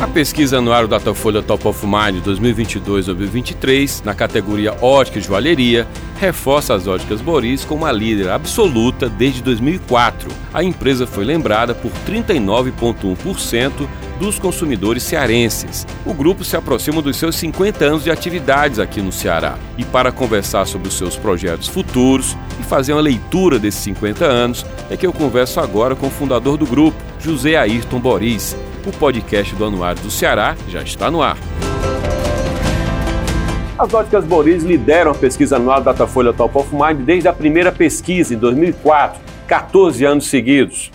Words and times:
A 0.00 0.08
pesquisa 0.08 0.56
anual 0.56 0.88
Datafolha 0.88 1.42
Top 1.42 1.68
of 1.68 1.84
Mind 1.84 2.24
2022-2023, 2.26 4.02
na 4.02 4.14
categoria 4.14 4.74
Ótica 4.80 5.18
e 5.18 5.22
Joalheria, 5.22 5.86
reforça 6.18 6.72
as 6.72 6.86
óticas 6.86 7.20
Boris 7.20 7.66
como 7.66 7.84
a 7.84 7.92
líder 7.92 8.30
absoluta 8.30 9.10
desde 9.10 9.42
2004. 9.42 10.30
A 10.54 10.64
empresa 10.64 11.06
foi 11.06 11.26
lembrada 11.26 11.74
por 11.74 11.92
39,1% 12.08 13.86
dos 14.18 14.38
consumidores 14.38 15.02
cearenses. 15.02 15.86
O 16.06 16.14
grupo 16.14 16.44
se 16.44 16.56
aproxima 16.56 17.02
dos 17.02 17.18
seus 17.18 17.36
50 17.36 17.84
anos 17.84 18.02
de 18.02 18.10
atividades 18.10 18.78
aqui 18.78 19.02
no 19.02 19.12
Ceará. 19.12 19.58
E 19.76 19.84
para 19.84 20.10
conversar 20.10 20.66
sobre 20.66 20.88
os 20.88 20.94
seus 20.94 21.14
projetos 21.14 21.68
futuros 21.68 22.34
e 22.58 22.62
fazer 22.62 22.94
uma 22.94 23.02
leitura 23.02 23.58
desses 23.58 23.82
50 23.82 24.24
anos, 24.24 24.64
é 24.88 24.96
que 24.96 25.06
eu 25.06 25.12
converso 25.12 25.60
agora 25.60 25.94
com 25.94 26.06
o 26.06 26.10
fundador 26.10 26.56
do 26.56 26.64
grupo, 26.64 26.96
José 27.18 27.54
Ayrton 27.56 28.00
Boris. 28.00 28.56
O 28.86 28.92
podcast 28.92 29.54
do 29.56 29.66
Anuário 29.66 30.00
do 30.02 30.10
Ceará 30.10 30.56
já 30.66 30.82
está 30.82 31.10
no 31.10 31.20
ar. 31.20 31.36
As 33.78 33.92
óticas 33.92 34.24
Boris 34.24 34.62
lideram 34.62 35.10
a 35.10 35.14
pesquisa 35.14 35.56
anual 35.56 35.82
Datafolha 35.82 36.32
Top 36.32 36.56
of 36.56 36.74
Mind 36.74 37.04
desde 37.04 37.28
a 37.28 37.32
primeira 37.32 37.70
pesquisa, 37.70 38.32
em 38.32 38.38
2004, 38.38 39.20
14 39.46 40.04
anos 40.06 40.28
seguidos. 40.28 40.90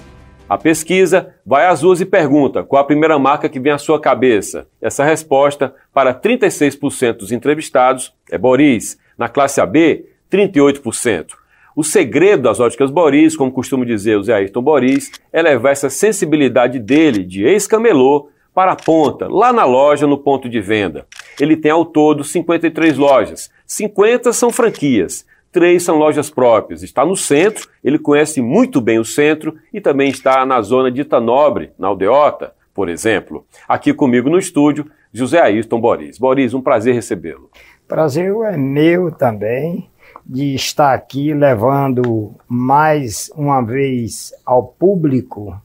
A 0.50 0.58
pesquisa 0.58 1.36
vai 1.46 1.68
às 1.68 1.84
ruas 1.84 2.02
e 2.02 2.06
pergunta 2.06 2.64
qual 2.64 2.82
a 2.82 2.86
primeira 2.86 3.20
marca 3.20 3.48
que 3.48 3.60
vem 3.60 3.72
à 3.72 3.78
sua 3.78 4.02
cabeça. 4.02 4.66
Essa 4.82 5.04
resposta, 5.04 5.74
para 5.94 6.12
36% 6.12 7.18
dos 7.18 7.32
entrevistados, 7.32 8.14
é 8.32 8.38
Boris. 8.38 8.98
Na 9.16 9.30
classe 9.30 9.62
AB, 9.62 10.06
38%. 10.32 11.45
O 11.76 11.84
segredo 11.84 12.44
das 12.44 12.62
óticas 12.62 12.90
Boris, 12.90 13.36
como 13.36 13.52
costuma 13.52 13.84
dizer 13.84 14.18
o 14.18 14.24
Zé 14.24 14.36
Ayrton 14.36 14.62
Boris, 14.62 15.12
é 15.34 15.42
levar 15.42 15.72
essa 15.72 15.90
sensibilidade 15.90 16.80
dele, 16.80 17.22
de 17.22 17.44
ex-camelô, 17.44 18.30
para 18.54 18.72
a 18.72 18.76
ponta, 18.78 19.28
lá 19.28 19.52
na 19.52 19.66
loja, 19.66 20.08
no 20.08 20.18
ponto 20.18 20.48
de 20.48 20.62
venda. 20.62 21.06
Ele 21.38 21.58
tem 21.58 21.72
ao 21.72 21.84
todo 21.84 22.24
53 22.24 22.98
lojas. 22.98 23.52
50 23.68 24.32
são 24.32 24.50
franquias, 24.50 25.26
três 25.52 25.84
são 25.84 25.98
lojas 25.98 26.30
próprias. 26.30 26.82
Está 26.82 27.06
no 27.06 27.18
centro, 27.18 27.68
ele 27.84 28.00
conhece 28.00 28.42
muito 28.42 28.80
bem 28.80 28.98
o 28.98 29.04
centro 29.04 29.58
e 29.74 29.82
também 29.82 30.10
está 30.10 30.46
na 30.46 30.62
zona 30.62 30.90
de 30.90 31.02
Itanobre, 31.02 31.72
na 31.78 31.90
Aldeota, 31.90 32.54
por 32.74 32.88
exemplo. 32.88 33.46
Aqui 33.68 33.94
comigo 33.94 34.30
no 34.30 34.40
estúdio, 34.40 34.90
José 35.12 35.42
Ayrton 35.42 35.82
Boris. 35.82 36.18
Boris, 36.18 36.54
um 36.54 36.62
prazer 36.62 36.96
recebê-lo. 36.96 37.50
Prazer 37.86 38.34
é 38.46 38.56
meu 38.56 39.12
também 39.12 39.90
de 40.26 40.56
estar 40.56 40.94
aqui 40.94 41.34
levando 41.34 42.34
mais 42.48 43.30
uma 43.36 43.62
vez 43.62 44.34
ao 44.44 44.64
público 44.64 45.62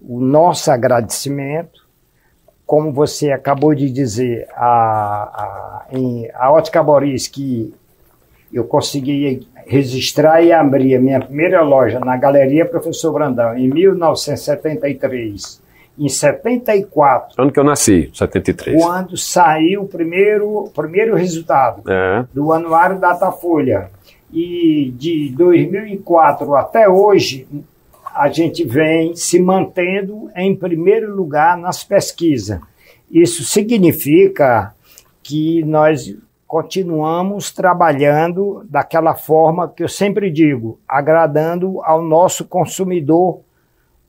o 0.00 0.20
nosso 0.20 0.70
agradecimento. 0.70 1.88
Como 2.66 2.92
você 2.92 3.30
acabou 3.30 3.74
de 3.74 3.90
dizer, 3.90 4.48
a, 4.54 4.66
a, 4.66 5.86
em, 5.92 6.28
a 6.34 6.50
Ótica 6.52 6.82
Boris, 6.82 7.28
que 7.28 7.72
eu 8.52 8.64
consegui 8.64 9.46
registrar 9.66 10.42
e 10.42 10.52
abrir 10.52 10.96
a 10.96 11.00
minha 11.00 11.20
primeira 11.20 11.62
loja 11.62 12.00
na 12.00 12.16
Galeria 12.16 12.66
Professor 12.66 13.12
Brandão 13.12 13.56
em 13.56 13.68
1973 13.68 15.60
em 15.98 16.08
74. 16.08 17.40
Ano 17.40 17.52
que 17.52 17.60
eu 17.60 17.64
nasci, 17.64 18.10
73. 18.14 18.82
Quando 18.82 19.16
saiu 19.16 19.82
o 19.82 19.88
primeiro, 19.88 20.70
primeiro 20.74 21.14
resultado 21.14 21.82
é. 21.88 22.24
do 22.32 22.52
Anuário 22.52 22.98
Datafolha. 22.98 23.90
E 24.32 24.92
de 24.96 25.34
2004 25.36 26.54
até 26.54 26.88
hoje, 26.88 27.46
a 28.14 28.28
gente 28.28 28.64
vem 28.64 29.14
se 29.16 29.40
mantendo 29.40 30.30
em 30.36 30.54
primeiro 30.54 31.14
lugar 31.14 31.56
nas 31.56 31.82
pesquisas. 31.84 32.60
Isso 33.10 33.44
significa 33.44 34.74
que 35.22 35.64
nós 35.64 36.16
continuamos 36.46 37.52
trabalhando 37.52 38.66
daquela 38.68 39.14
forma 39.14 39.68
que 39.68 39.82
eu 39.82 39.88
sempre 39.88 40.30
digo, 40.30 40.80
agradando 40.88 41.80
ao 41.82 42.02
nosso 42.02 42.44
consumidor 42.44 43.40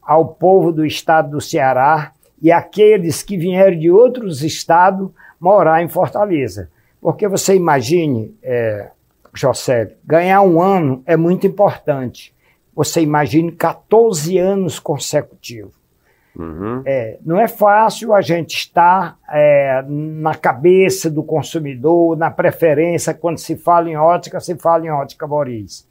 ao 0.01 0.25
povo 0.25 0.71
do 0.71 0.85
estado 0.85 1.31
do 1.31 1.41
Ceará 1.41 2.11
e 2.41 2.51
aqueles 2.51 3.21
que 3.21 3.37
vieram 3.37 3.77
de 3.77 3.91
outros 3.91 4.43
estados 4.43 5.09
morar 5.39 5.83
em 5.83 5.87
Fortaleza. 5.87 6.69
Porque 6.99 7.27
você 7.27 7.55
imagine, 7.55 8.35
é, 8.41 8.89
José, 9.33 9.95
ganhar 10.03 10.41
um 10.41 10.61
ano 10.61 11.01
é 11.05 11.15
muito 11.15 11.47
importante. 11.47 12.33
Você 12.75 13.01
imagine 13.01 13.51
14 13.51 14.37
anos 14.37 14.79
consecutivos. 14.79 15.73
Uhum. 16.37 16.81
É, 16.85 17.17
não 17.25 17.39
é 17.39 17.47
fácil 17.47 18.13
a 18.13 18.21
gente 18.21 18.55
estar 18.55 19.17
é, 19.29 19.83
na 19.87 20.33
cabeça 20.33 21.09
do 21.09 21.23
consumidor, 21.23 22.17
na 22.17 22.31
preferência, 22.31 23.13
quando 23.13 23.37
se 23.37 23.57
fala 23.57 23.89
em 23.89 23.97
ótica, 23.97 24.39
se 24.39 24.55
fala 24.55 24.85
em 24.85 24.89
ótica 24.89 25.27
Boris. 25.27 25.87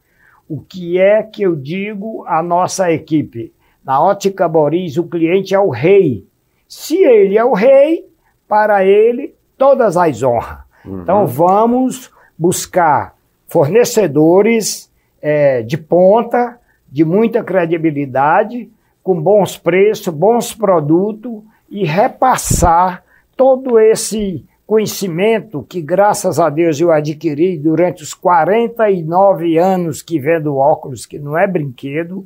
O 0.48 0.60
que 0.60 0.98
é 0.98 1.22
que 1.22 1.42
eu 1.42 1.54
digo 1.54 2.24
à 2.26 2.42
nossa 2.42 2.90
equipe? 2.90 3.52
Na 3.84 4.02
ótica 4.02 4.48
Boris, 4.48 4.96
o 4.96 5.04
cliente 5.04 5.54
é 5.54 5.60
o 5.60 5.70
rei. 5.70 6.26
Se 6.66 6.96
ele 6.96 7.36
é 7.36 7.44
o 7.44 7.52
rei, 7.52 8.08
para 8.48 8.84
ele, 8.84 9.34
todas 9.56 9.96
as 9.96 10.22
honras. 10.22 10.58
Uhum. 10.84 11.02
Então, 11.02 11.26
vamos 11.26 12.10
buscar 12.36 13.14
fornecedores 13.50 14.90
é, 15.20 15.62
de 15.62 15.76
ponta, 15.76 16.58
de 16.88 17.04
muita 17.04 17.42
credibilidade, 17.42 18.70
com 19.02 19.20
bons 19.20 19.58
preços, 19.58 20.14
bons 20.14 20.54
produtos 20.54 21.42
e 21.68 21.84
repassar 21.84 23.02
todo 23.36 23.78
esse 23.78 24.44
conhecimento 24.64 25.66
que, 25.68 25.82
graças 25.82 26.38
a 26.38 26.48
Deus, 26.48 26.80
eu 26.80 26.92
adquiri 26.92 27.58
durante 27.58 28.04
os 28.04 28.14
49 28.14 29.58
anos 29.58 30.00
que 30.00 30.20
vendo 30.20 30.56
óculos, 30.56 31.04
que 31.04 31.18
não 31.18 31.36
é 31.36 31.44
brinquedo, 31.44 32.24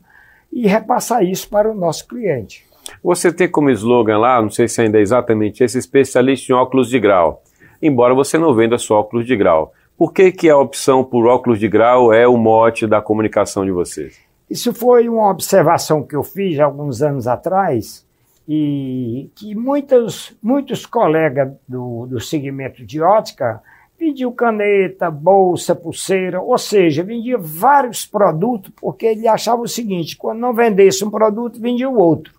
e 0.52 0.66
repassar 0.66 1.24
isso 1.24 1.48
para 1.48 1.70
o 1.70 1.74
nosso 1.74 2.06
cliente. 2.06 2.66
Você 3.02 3.32
tem 3.32 3.48
como 3.48 3.70
slogan 3.70 4.18
lá, 4.18 4.42
não 4.42 4.50
sei 4.50 4.68
se 4.68 4.82
ainda 4.82 4.98
é 4.98 5.00
exatamente 5.00 5.64
esse, 5.64 5.78
especialista 5.78 6.52
em 6.52 6.54
óculos 6.54 6.90
de 6.90 7.00
grau, 7.00 7.42
embora 7.80 8.14
você 8.14 8.36
não 8.36 8.54
venda 8.54 8.76
só 8.76 9.00
óculos 9.00 9.26
de 9.26 9.34
grau. 9.36 9.72
Por 9.96 10.12
que, 10.12 10.32
que 10.32 10.50
a 10.50 10.58
opção 10.58 11.04
por 11.04 11.26
óculos 11.26 11.60
de 11.60 11.68
grau 11.68 12.12
é 12.12 12.26
o 12.26 12.36
mote 12.36 12.86
da 12.86 13.00
comunicação 13.00 13.64
de 13.64 13.70
vocês? 13.70 14.18
Isso 14.50 14.74
foi 14.74 15.08
uma 15.08 15.30
observação 15.30 16.02
que 16.02 16.16
eu 16.16 16.22
fiz 16.22 16.58
alguns 16.58 17.00
anos 17.00 17.26
atrás 17.28 18.04
e 18.46 19.30
que 19.36 19.54
muitos, 19.54 20.36
muitos 20.42 20.84
colegas 20.84 21.52
do, 21.66 22.06
do 22.06 22.20
segmento 22.20 22.84
de 22.84 23.00
ótica 23.00 23.62
vendiam 23.98 24.32
caneta, 24.32 25.10
bolsa, 25.10 25.74
pulseira, 25.74 26.40
ou 26.40 26.58
seja, 26.58 27.02
vendia 27.02 27.38
vários 27.38 28.04
produtos 28.04 28.72
porque 28.80 29.06
ele 29.06 29.28
achava 29.28 29.62
o 29.62 29.68
seguinte, 29.68 30.16
quando 30.16 30.40
não 30.40 30.52
vendesse 30.52 31.04
um 31.04 31.10
produto, 31.10 31.60
vendia 31.60 31.88
o 31.88 31.96
outro. 31.96 32.34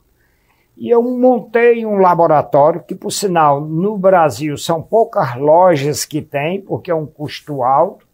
E 0.78 0.90
eu 0.90 1.02
montei 1.02 1.86
um 1.86 1.98
laboratório 1.98 2.84
que, 2.84 2.94
por 2.94 3.12
sinal, 3.12 3.62
no 3.62 3.98
Brasil 3.98 4.58
são 4.58 4.82
poucas 4.82 5.36
lojas 5.38 6.04
que 6.04 6.22
tem, 6.22 6.62
porque 6.62 6.92
é 6.92 6.96
um 6.96 7.06
custo 7.06 7.64
alto. 7.64 8.06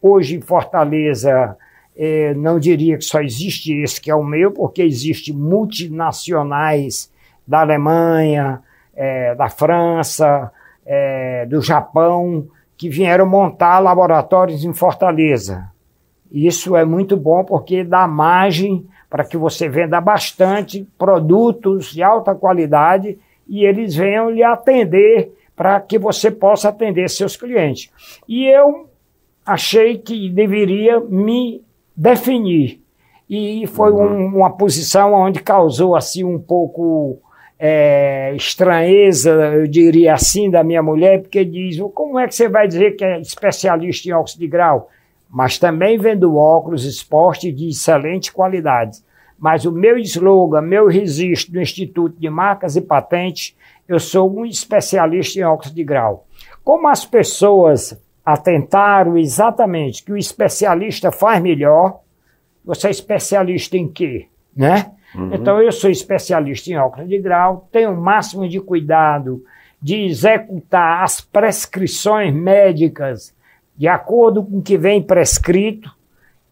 Hoje 0.00 0.36
em 0.36 0.40
Fortaleza, 0.40 1.56
eh, 1.96 2.32
não 2.34 2.60
diria 2.60 2.96
que 2.96 3.04
só 3.04 3.20
existe 3.20 3.72
esse 3.72 4.00
que 4.00 4.10
é 4.10 4.14
o 4.14 4.22
meu, 4.22 4.52
porque 4.52 4.82
existe 4.82 5.32
multinacionais 5.32 7.12
da 7.46 7.60
Alemanha, 7.60 8.62
eh, 8.94 9.34
da 9.34 9.48
França, 9.48 10.52
eh, 10.86 11.44
do 11.46 11.60
Japão, 11.60 12.46
que 12.76 12.88
vieram 12.88 13.26
montar 13.26 13.80
laboratórios 13.80 14.64
em 14.64 14.72
Fortaleza. 14.72 15.68
Isso 16.30 16.76
é 16.76 16.84
muito 16.84 17.16
bom 17.16 17.44
porque 17.44 17.82
dá 17.82 18.06
margem 18.06 18.86
para 19.10 19.24
que 19.24 19.36
você 19.36 19.68
venda 19.68 20.00
bastante 20.00 20.86
produtos 20.96 21.92
de 21.92 22.02
alta 22.02 22.32
qualidade 22.32 23.18
e 23.48 23.66
eles 23.66 23.96
venham 23.96 24.30
lhe 24.30 24.44
atender 24.44 25.32
para 25.56 25.80
que 25.80 25.98
você 25.98 26.30
possa 26.30 26.68
atender 26.68 27.10
seus 27.10 27.36
clientes. 27.36 27.90
E 28.26 28.46
eu 28.46 28.88
achei 29.44 29.98
que 29.98 30.30
deveria 30.30 31.00
me 31.00 31.62
definir. 31.94 32.80
E 33.28 33.66
foi 33.66 33.90
uhum. 33.90 34.28
um, 34.28 34.36
uma 34.38 34.56
posição 34.56 35.12
onde 35.12 35.42
causou 35.42 35.96
assim 35.96 36.24
um 36.24 36.38
pouco 36.38 37.18
é, 37.58 38.32
estranheza, 38.34 39.30
eu 39.30 39.66
diria 39.66 40.14
assim, 40.14 40.50
da 40.50 40.64
minha 40.64 40.82
mulher, 40.82 41.20
porque 41.20 41.44
diz: 41.44 41.78
como 41.94 42.18
é 42.18 42.26
que 42.26 42.34
você 42.34 42.48
vai 42.48 42.66
dizer 42.66 42.92
que 42.92 43.04
é 43.04 43.20
especialista 43.20 44.08
em 44.08 44.12
óxido 44.12 44.40
de 44.40 44.48
grau? 44.48 44.88
Mas 45.30 45.58
também 45.58 45.96
vendo 45.96 46.36
óculos 46.36 46.84
esporte 46.84 47.52
de 47.52 47.68
excelente 47.68 48.32
qualidade. 48.32 48.98
Mas 49.38 49.64
o 49.64 49.72
meu 49.72 49.96
slogan, 49.96 50.60
meu 50.60 50.88
registro 50.88 51.52
do 51.52 51.60
Instituto 51.60 52.18
de 52.18 52.28
Marcas 52.28 52.76
e 52.76 52.80
Patentes, 52.80 53.56
eu 53.88 53.98
sou 53.98 54.30
um 54.30 54.44
especialista 54.44 55.38
em 55.38 55.44
óculos 55.44 55.72
de 55.72 55.84
grau. 55.84 56.26
Como 56.62 56.88
as 56.88 57.06
pessoas 57.06 57.98
atentaram 58.24 59.16
exatamente 59.16 60.04
que 60.04 60.12
o 60.12 60.16
especialista 60.16 61.10
faz 61.10 61.40
melhor, 61.40 62.00
você 62.64 62.88
é 62.88 62.90
especialista 62.90 63.76
em 63.76 63.88
quê? 63.88 64.26
Né? 64.54 64.90
Uhum. 65.14 65.34
Então 65.34 65.60
eu 65.60 65.72
sou 65.72 65.90
especialista 65.90 66.70
em 66.70 66.76
óculos 66.76 67.08
de 67.08 67.18
grau, 67.18 67.68
tenho 67.72 67.92
o 67.92 68.00
máximo 68.00 68.48
de 68.48 68.60
cuidado 68.60 69.42
de 69.80 70.04
executar 70.04 71.02
as 71.02 71.20
prescrições 71.20 72.34
médicas 72.34 73.34
de 73.80 73.88
acordo 73.88 74.44
com 74.44 74.58
o 74.58 74.62
que 74.62 74.76
vem 74.76 75.00
prescrito. 75.00 75.90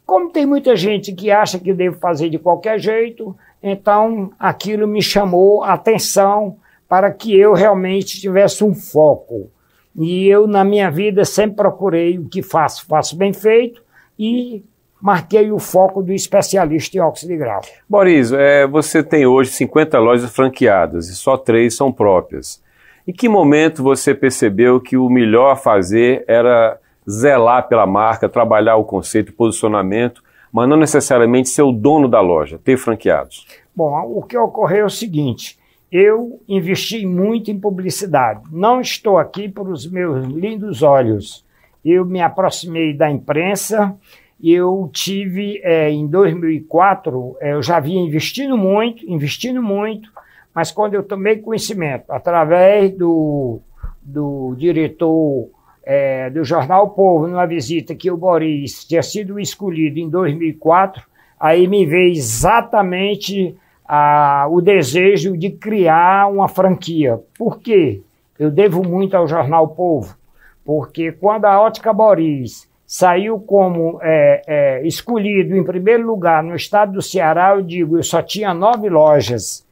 Como 0.06 0.32
tem 0.32 0.46
muita 0.46 0.74
gente 0.74 1.12
que 1.12 1.30
acha 1.30 1.58
que 1.58 1.70
eu 1.70 1.76
devo 1.76 1.98
fazer 1.98 2.30
de 2.30 2.38
qualquer 2.38 2.80
jeito, 2.80 3.36
então 3.62 4.32
aquilo 4.38 4.88
me 4.88 5.02
chamou 5.02 5.62
a 5.62 5.74
atenção 5.74 6.56
para 6.88 7.12
que 7.12 7.38
eu 7.38 7.52
realmente 7.52 8.18
tivesse 8.18 8.64
um 8.64 8.74
foco. 8.74 9.50
E 9.94 10.26
eu, 10.26 10.46
na 10.46 10.64
minha 10.64 10.90
vida, 10.90 11.22
sempre 11.26 11.56
procurei 11.56 12.18
o 12.18 12.26
que 12.26 12.42
faço, 12.42 12.86
faço 12.86 13.14
bem 13.14 13.34
feito 13.34 13.82
e 14.18 14.64
marquei 14.98 15.52
o 15.52 15.58
foco 15.58 16.02
do 16.02 16.14
especialista 16.14 16.96
em 16.96 17.00
óxido 17.00 17.30
de 17.30 17.36
grau. 17.36 17.60
Boris, 17.86 18.32
é, 18.32 18.66
você 18.66 19.02
tem 19.02 19.26
hoje 19.26 19.50
50 19.50 19.98
lojas 19.98 20.34
franqueadas 20.34 21.10
e 21.10 21.14
só 21.14 21.36
três 21.36 21.76
são 21.76 21.92
próprias. 21.92 22.62
Em 23.06 23.12
que 23.12 23.28
momento 23.28 23.82
você 23.82 24.14
percebeu 24.14 24.80
que 24.80 24.96
o 24.96 25.10
melhor 25.10 25.52
a 25.52 25.56
fazer 25.56 26.24
era 26.26 26.78
zelar 27.08 27.68
pela 27.68 27.86
marca, 27.86 28.28
trabalhar 28.28 28.76
o 28.76 28.84
conceito, 28.84 29.32
posicionamento, 29.32 30.22
mas 30.52 30.68
não 30.68 30.76
necessariamente 30.76 31.48
ser 31.48 31.62
o 31.62 31.72
dono 31.72 32.08
da 32.08 32.20
loja, 32.20 32.58
ter 32.58 32.76
franqueados? 32.76 33.46
Bom, 33.74 33.94
o 34.16 34.22
que 34.22 34.36
ocorreu 34.36 34.82
é 34.82 34.86
o 34.86 34.90
seguinte: 34.90 35.58
eu 35.90 36.40
investi 36.48 37.06
muito 37.06 37.50
em 37.50 37.58
publicidade. 37.58 38.42
Não 38.52 38.80
estou 38.80 39.18
aqui 39.18 39.48
por 39.48 39.68
os 39.68 39.90
meus 39.90 40.26
lindos 40.26 40.82
olhos. 40.82 41.44
Eu 41.84 42.04
me 42.04 42.20
aproximei 42.20 42.92
da 42.92 43.10
imprensa. 43.10 43.94
Eu 44.42 44.88
tive, 44.92 45.60
é, 45.64 45.90
em 45.90 46.06
2004, 46.06 47.36
é, 47.40 47.54
eu 47.54 47.62
já 47.62 47.80
vinha 47.80 48.04
investindo 48.04 48.56
muito, 48.56 49.04
investindo 49.10 49.60
muito, 49.60 50.10
mas 50.54 50.70
quando 50.70 50.94
eu 50.94 51.02
tomei 51.02 51.38
conhecimento, 51.38 52.04
através 52.08 52.92
do, 52.96 53.60
do 54.00 54.54
diretor 54.56 55.50
é, 55.90 56.28
do 56.28 56.44
Jornal 56.44 56.90
Povo, 56.90 57.26
numa 57.26 57.46
visita 57.46 57.94
que 57.94 58.10
o 58.10 58.16
Boris 58.16 58.84
tinha 58.84 59.02
sido 59.02 59.40
escolhido 59.40 59.98
em 59.98 60.10
2004, 60.10 61.02
aí 61.40 61.66
me 61.66 61.86
veio 61.86 62.12
exatamente 62.12 63.56
a, 63.86 64.46
o 64.50 64.60
desejo 64.60 65.34
de 65.34 65.48
criar 65.48 66.30
uma 66.30 66.46
franquia. 66.46 67.18
Por 67.38 67.58
quê? 67.60 68.02
Eu 68.38 68.50
devo 68.50 68.86
muito 68.86 69.16
ao 69.16 69.26
Jornal 69.26 69.68
Povo, 69.68 70.14
porque 70.62 71.10
quando 71.10 71.46
a 71.46 71.58
Ótica 71.58 71.90
Boris 71.90 72.68
saiu 72.86 73.40
como 73.40 73.98
é, 74.02 74.42
é, 74.46 74.86
escolhido 74.86 75.56
em 75.56 75.64
primeiro 75.64 76.06
lugar 76.06 76.42
no 76.42 76.54
estado 76.54 76.92
do 76.92 77.02
Ceará, 77.02 77.54
eu 77.56 77.62
digo, 77.62 77.96
eu 77.96 78.02
só 78.02 78.20
tinha 78.20 78.52
nove 78.52 78.90
lojas. 78.90 79.66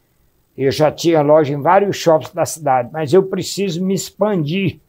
Eu 0.56 0.70
já 0.70 0.90
tinha 0.90 1.20
loja 1.20 1.52
em 1.52 1.60
vários 1.60 1.98
shops 1.98 2.32
da 2.32 2.46
cidade, 2.46 2.88
mas 2.90 3.12
eu 3.12 3.22
preciso 3.22 3.84
me 3.84 3.92
expandir. 3.92 4.80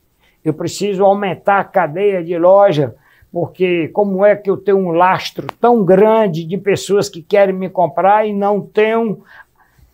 Eu 0.47 0.53
preciso 0.53 1.03
aumentar 1.03 1.59
a 1.59 1.63
cadeia 1.63 2.23
de 2.23 2.37
loja 2.37 2.95
porque 3.31 3.89
como 3.89 4.25
é 4.25 4.35
que 4.35 4.49
eu 4.49 4.57
tenho 4.57 4.77
um 4.77 4.91
lastro 4.91 5.47
tão 5.59 5.83
grande 5.83 6.45
de 6.45 6.57
pessoas 6.57 7.09
que 7.09 7.21
querem 7.21 7.53
me 7.53 7.69
comprar 7.69 8.25
e 8.25 8.33
não 8.33 8.61
tenho 8.61 9.23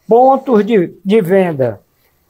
pontos 0.08 0.66
de, 0.66 0.94
de 1.04 1.22
venda? 1.22 1.82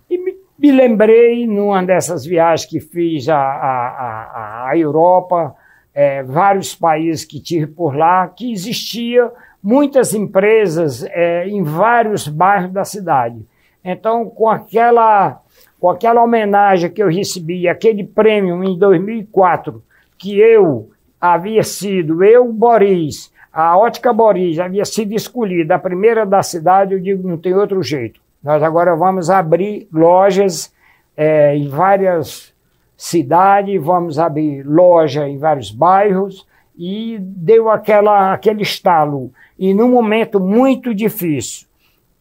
E 0.10 0.18
me, 0.18 0.36
me 0.58 0.72
lembrei, 0.72 1.46
numa 1.46 1.84
dessas 1.84 2.26
viagens 2.26 2.68
que 2.68 2.80
fiz 2.80 3.28
à, 3.28 3.38
à, 3.38 4.70
à 4.70 4.78
Europa, 4.78 5.56
é, 5.94 6.24
vários 6.24 6.74
países 6.74 7.26
que 7.26 7.40
tive 7.40 7.68
por 7.68 7.96
lá, 7.96 8.28
que 8.28 8.52
existia 8.52 9.30
muitas 9.62 10.14
empresas 10.14 11.04
é, 11.04 11.48
em 11.48 11.64
vários 11.64 12.28
bairros 12.28 12.72
da 12.72 12.84
cidade. 12.84 13.46
Então, 13.84 14.30
com 14.30 14.50
aquela, 14.50 15.42
com 15.84 15.90
aquela 15.90 16.24
homenagem 16.24 16.90
que 16.90 17.04
eu 17.04 17.10
recebi, 17.10 17.68
aquele 17.68 18.06
prêmio 18.06 18.64
em 18.64 18.80
2004, 18.80 19.84
que 20.18 20.40
eu 20.40 20.90
havia 21.20 21.62
sido 21.62 22.24
eu, 22.24 22.54
Boris, 22.54 23.30
a 23.52 23.78
ótica 23.78 24.14
Boris 24.14 24.60
havia 24.60 24.86
sido 24.86 25.12
escolhida 25.12 25.76
a 25.76 25.80
primeira 25.80 26.26
da 26.26 26.42
cidade, 26.42 26.94
eu 26.94 27.02
digo, 27.02 27.28
não 27.28 27.38
tem 27.38 27.54
outro 27.54 27.84
jeito. 27.84 28.22
Nós 28.42 28.64
agora 28.64 28.96
vamos 28.96 29.30
abrir 29.30 29.86
lojas 29.92 30.74
é, 31.18 31.54
em 31.54 31.68
várias 31.68 32.54
cidades, 32.96 33.84
vamos 33.84 34.18
abrir 34.18 34.66
loja 34.66 35.28
em 35.28 35.38
vários 35.38 35.70
bairros 35.70 36.48
e 36.78 37.18
deu 37.20 37.70
aquela, 37.70 38.32
aquele 38.32 38.62
estalo. 38.62 39.34
E 39.60 39.74
num 39.74 39.92
momento 39.92 40.40
muito 40.40 40.96
difícil, 40.96 41.68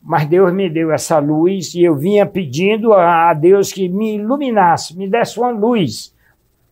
mas 0.03 0.27
Deus 0.27 0.53
me 0.53 0.69
deu 0.69 0.91
essa 0.91 1.19
luz 1.19 1.75
e 1.75 1.85
eu 1.85 1.95
vinha 1.95 2.27
pedindo 2.27 2.93
a 2.93 3.33
Deus 3.33 3.73
que 3.73 3.89
me 3.89 4.17
iluminasse, 4.17 4.97
me 4.97 5.09
desse 5.09 5.39
uma 5.39 5.51
luz 5.51 6.13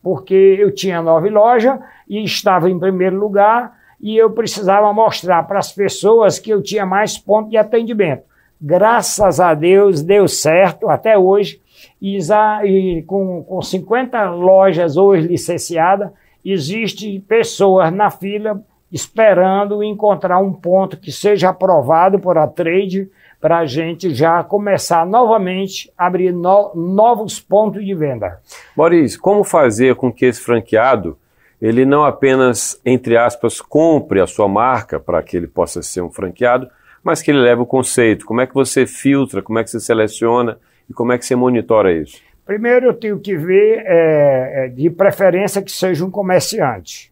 porque 0.01 0.33
eu 0.33 0.73
tinha 0.73 1.01
nove 1.01 1.29
lojas 1.29 1.79
e 2.07 2.23
estava 2.23 2.69
em 2.69 2.79
primeiro 2.79 3.17
lugar 3.17 3.73
e 4.01 4.17
eu 4.17 4.31
precisava 4.31 4.91
mostrar 4.91 5.43
para 5.43 5.59
as 5.59 5.71
pessoas 5.71 6.39
que 6.39 6.49
eu 6.49 6.61
tinha 6.61 6.85
mais 6.85 7.17
ponto 7.17 7.49
de 7.49 7.57
atendimento. 7.57 8.23
Graças 8.59 9.39
a 9.39 9.53
Deus 9.53 10.01
deu 10.01 10.27
certo 10.27 10.89
até 10.89 11.17
hoje 11.17 11.61
e, 12.01 13.03
com, 13.07 13.43
com 13.43 13.61
50 13.61 14.29
lojas 14.31 14.97
hoje 14.97 15.27
licenciadas, 15.27 16.11
existe 16.43 17.19
pessoas 17.27 17.93
na 17.93 18.09
fila 18.09 18.63
esperando 18.91 19.83
encontrar 19.83 20.39
um 20.39 20.51
ponto 20.51 20.97
que 20.97 21.11
seja 21.11 21.49
aprovado 21.49 22.19
por 22.19 22.37
a 22.37 22.47
trade 22.47 23.09
para 23.39 23.59
a 23.59 23.65
gente 23.65 24.13
já 24.13 24.43
começar 24.43 25.05
novamente 25.05 25.91
a 25.97 26.05
abrir 26.05 26.31
no, 26.31 26.71
novos 26.75 27.39
pontos 27.39 27.83
de 27.83 27.95
venda. 27.95 28.39
Maurício, 28.75 29.19
como 29.19 29.43
fazer 29.43 29.95
com 29.95 30.11
que 30.11 30.25
esse 30.25 30.41
franqueado 30.41 31.17
ele 31.61 31.85
não 31.85 32.03
apenas, 32.03 32.81
entre 32.83 33.15
aspas, 33.15 33.61
compre 33.61 34.19
a 34.19 34.25
sua 34.25 34.47
marca 34.47 34.99
para 34.99 35.21
que 35.21 35.37
ele 35.37 35.47
possa 35.47 35.83
ser 35.83 36.01
um 36.01 36.09
franqueado, 36.09 36.67
mas 37.03 37.21
que 37.21 37.29
ele 37.29 37.39
leve 37.39 37.61
o 37.61 37.67
conceito? 37.67 38.25
Como 38.25 38.41
é 38.41 38.47
que 38.47 38.53
você 38.53 38.87
filtra, 38.87 39.43
como 39.43 39.59
é 39.59 39.63
que 39.63 39.69
você 39.69 39.79
seleciona 39.79 40.57
e 40.89 40.93
como 40.93 41.11
é 41.11 41.17
que 41.19 41.25
você 41.25 41.35
monitora 41.35 41.93
isso? 41.93 42.19
Primeiro 42.45 42.87
eu 42.87 42.93
tenho 42.93 43.19
que 43.19 43.37
ver, 43.37 43.83
é, 43.85 44.65
é 44.65 44.67
de 44.69 44.89
preferência, 44.89 45.61
que 45.61 45.71
seja 45.71 46.03
um 46.03 46.09
comerciante. 46.09 47.10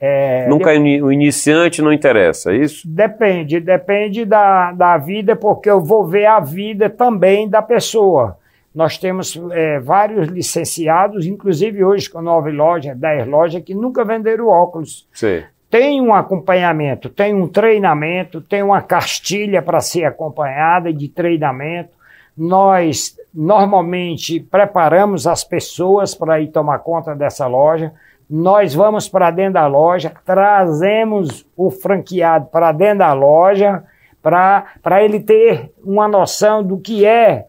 É, 0.00 0.46
Nunca 0.48 0.78
de... 0.78 1.02
o 1.02 1.10
iniciante 1.10 1.82
não 1.82 1.92
interessa, 1.92 2.52
é 2.52 2.56
isso? 2.56 2.86
Depende, 2.86 3.58
depende 3.58 4.24
da, 4.24 4.72
da 4.72 4.96
vida, 4.96 5.34
porque 5.34 5.68
eu 5.68 5.80
vou 5.80 6.06
ver 6.06 6.26
a 6.26 6.38
vida 6.38 6.88
também 6.88 7.48
da 7.48 7.60
pessoa. 7.60 8.36
Nós 8.72 8.96
temos 8.96 9.40
é, 9.50 9.80
vários 9.80 10.28
licenciados, 10.28 11.26
inclusive 11.26 11.82
hoje 11.82 12.08
com 12.08 12.22
nove 12.22 12.52
lojas, 12.52 12.96
dez 12.96 13.26
lojas, 13.26 13.62
que 13.62 13.74
nunca 13.74 14.04
venderam 14.04 14.46
óculos. 14.46 15.08
Sim. 15.12 15.42
Tem 15.68 16.00
um 16.00 16.14
acompanhamento, 16.14 17.08
tem 17.08 17.34
um 17.34 17.48
treinamento, 17.48 18.40
tem 18.40 18.62
uma 18.62 18.80
castilha 18.80 19.60
para 19.60 19.80
ser 19.80 20.04
acompanhada 20.04 20.92
de 20.92 21.08
treinamento. 21.08 21.90
Nós 22.36 23.16
normalmente 23.34 24.38
preparamos 24.38 25.26
as 25.26 25.42
pessoas 25.42 26.14
para 26.14 26.40
ir 26.40 26.48
tomar 26.48 26.78
conta 26.78 27.14
dessa 27.14 27.46
loja 27.46 27.92
nós 28.28 28.74
vamos 28.74 29.08
para 29.08 29.30
dentro 29.30 29.54
da 29.54 29.66
loja, 29.66 30.12
trazemos 30.24 31.46
o 31.56 31.70
franqueado 31.70 32.46
para 32.46 32.72
dentro 32.72 32.98
da 32.98 33.12
loja, 33.12 33.82
para 34.20 35.02
ele 35.02 35.20
ter 35.20 35.72
uma 35.82 36.06
noção 36.06 36.62
do 36.62 36.78
que 36.78 37.06
é, 37.06 37.46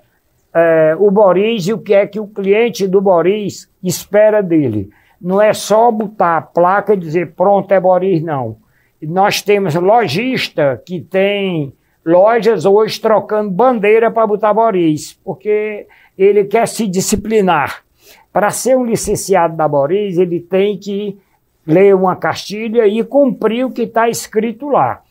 é, 0.54 0.96
o 0.98 1.12
Boris 1.12 1.68
e 1.68 1.74
o 1.74 1.80
que 1.80 1.94
é 1.94 2.08
que 2.08 2.20
o 2.20 2.28
cliente 2.28 2.88
do 2.88 3.02
Boris 3.02 3.70
espera 3.84 4.42
dele. 4.42 4.90
Não 5.22 5.42
é 5.42 5.54
só 5.54 5.92
botar 5.92 6.38
a 6.38 6.42
placa 6.42 6.94
e 6.94 6.98
dizer 6.98 7.34
pronto, 7.36 7.72
é 7.74 7.80
Boris, 7.80 8.24
não. 8.24 8.58
Nós 9.02 9.42
temos 9.42 9.76
lojista 9.76 10.82
que 10.86 11.02
tem 11.02 11.74
lojas 12.06 12.66
hoje 12.66 13.00
trocando 13.02 13.52
bandeira 13.52 14.10
para 14.10 14.26
botar 14.26 14.54
Boris, 14.54 15.14
porque 15.24 15.88
ele 16.18 16.46
quer 16.46 16.68
se 16.68 16.88
disciplinar. 16.88 17.84
Para 18.32 18.52
ser 18.52 18.78
um 18.78 18.86
licenciado 18.86 19.58
da 19.58 19.68
Boris, 19.68 20.18
ele 20.18 20.40
tem 20.40 20.78
que 20.78 21.18
ler 21.66 21.96
uma 21.96 22.16
castilha 22.16 22.88
e 22.88 23.04
cumprir 23.04 23.66
o 23.66 23.72
que 23.72 23.84
está 23.84 24.10
escrito 24.10 24.70
lá. 24.70 25.02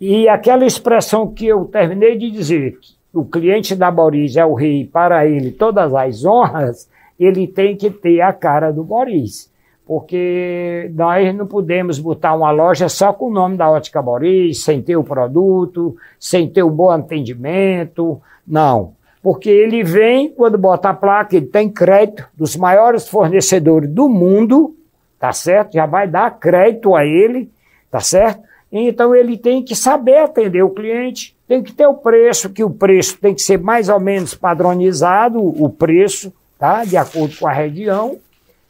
E 0.00 0.28
aquela 0.28 0.66
expressão 0.66 1.32
que 1.32 1.46
eu 1.46 1.64
terminei 1.66 2.16
de 2.16 2.30
dizer, 2.30 2.78
que 2.80 3.18
o 3.18 3.24
cliente 3.24 3.74
da 3.76 3.90
Boris 3.90 4.36
é 4.36 4.44
o 4.44 4.54
rei, 4.54 4.84
para 4.84 5.26
ele 5.26 5.50
todas 5.50 5.94
as 5.94 6.24
honras, 6.24 6.88
ele 7.18 7.46
tem 7.46 7.76
que 7.76 7.90
ter 7.90 8.20
a 8.20 8.32
cara 8.32 8.72
do 8.72 8.82
Boris. 8.82 9.50
porque 9.86 10.90
nós 10.94 11.34
não 11.34 11.46
podemos 11.46 11.98
botar 11.98 12.34
uma 12.34 12.50
loja 12.50 12.88
só 12.88 13.12
com 13.12 13.26
o 13.26 13.32
nome 13.32 13.56
da 13.56 13.70
Ótica 13.70 14.00
Boris, 14.00 14.64
sem 14.64 14.80
ter 14.80 14.96
o 14.96 15.04
produto, 15.04 15.96
sem 16.18 16.48
ter 16.48 16.62
um 16.62 16.70
bom 16.70 16.90
atendimento. 16.90 18.20
Não. 18.46 18.94
Porque 19.22 19.48
ele 19.48 19.84
vem, 19.84 20.30
quando 20.30 20.58
bota 20.58 20.90
a 20.90 20.94
placa, 20.94 21.36
ele 21.36 21.46
tem 21.46 21.70
crédito 21.70 22.26
dos 22.34 22.56
maiores 22.56 23.08
fornecedores 23.08 23.88
do 23.88 24.08
mundo, 24.08 24.74
tá 25.18 25.32
certo? 25.32 25.74
Já 25.74 25.86
vai 25.86 26.08
dar 26.08 26.38
crédito 26.38 26.96
a 26.96 27.04
ele, 27.04 27.48
tá 27.90 28.00
certo? 28.00 28.42
Então 28.72 29.14
ele 29.14 29.36
tem 29.36 29.62
que 29.62 29.76
saber 29.76 30.18
atender 30.18 30.62
o 30.62 30.70
cliente, 30.70 31.36
tem 31.46 31.62
que 31.62 31.72
ter 31.72 31.86
o 31.86 31.94
preço, 31.94 32.50
que 32.50 32.64
o 32.64 32.70
preço 32.70 33.18
tem 33.18 33.34
que 33.34 33.42
ser 33.42 33.58
mais 33.58 33.88
ou 33.88 34.00
menos 34.00 34.34
padronizado, 34.34 35.38
o 35.40 35.68
preço, 35.68 36.32
tá? 36.58 36.84
De 36.84 36.96
acordo 36.96 37.36
com 37.38 37.46
a 37.46 37.52
região 37.52 38.18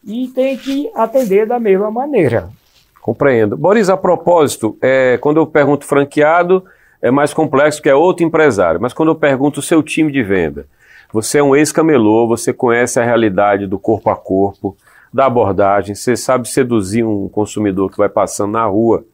e 0.04 0.28
tem 0.28 0.56
que 0.56 0.90
atender 0.94 1.46
da 1.46 1.58
mesma 1.58 1.90
maneira. 1.90 2.48
Compreendo. 3.00 3.56
Boris, 3.56 3.88
a 3.88 3.96
propósito, 3.96 4.76
é, 4.80 5.16
quando 5.18 5.38
eu 5.38 5.46
pergunto 5.46 5.86
franqueado, 5.86 6.64
é 7.02 7.10
mais 7.10 7.34
complexo 7.34 7.82
que 7.82 7.88
é 7.88 7.94
outro 7.94 8.24
empresário, 8.24 8.80
mas 8.80 8.92
quando 8.92 9.10
eu 9.10 9.16
pergunto 9.16 9.60
o 9.60 9.62
seu 9.62 9.82
time 9.82 10.12
de 10.12 10.22
venda, 10.22 10.66
você 11.12 11.38
é 11.38 11.42
um 11.42 11.54
ex-camelô, 11.54 12.26
você 12.26 12.52
conhece 12.52 12.98
a 12.98 13.04
realidade 13.04 13.66
do 13.66 13.78
corpo 13.78 14.08
a 14.08 14.16
corpo, 14.16 14.76
da 15.12 15.26
abordagem, 15.26 15.94
você 15.94 16.16
sabe 16.16 16.48
seduzir 16.48 17.04
um 17.04 17.28
consumidor 17.28 17.90
que 17.90 17.98
vai 17.98 18.08
passando 18.08 18.52
na 18.52 18.64
rua. 18.64 19.04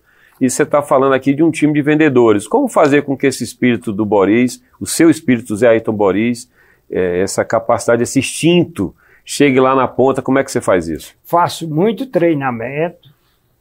E 0.41 0.49
você 0.49 0.63
está 0.63 0.81
falando 0.81 1.15
aqui 1.15 1.35
de 1.35 1.43
um 1.43 1.51
time 1.51 1.73
de 1.73 1.83
vendedores. 1.83 2.47
Como 2.47 2.69
fazer 2.69 3.03
com 3.03 3.17
que 3.17 3.27
esse 3.27 3.43
espírito 3.43 3.93
do 3.93 4.07
Boris, 4.07 4.63
o 4.79 4.87
seu 4.87 5.11
espírito 5.11 5.57
Zé 5.57 5.71
Ayrton 5.71 5.93
Boris, 5.93 6.49
é, 6.89 7.21
essa 7.21 7.45
capacidade, 7.45 8.05
esse 8.05 8.21
instinto 8.21 8.95
chegue 9.25 9.59
lá 9.59 9.75
na 9.75 9.89
ponta, 9.89 10.23
como 10.23 10.39
é 10.39 10.45
que 10.45 10.53
você 10.53 10.61
faz 10.61 10.87
isso? 10.87 11.17
Faço 11.25 11.69
muito 11.69 12.07
treinamento, 12.07 13.11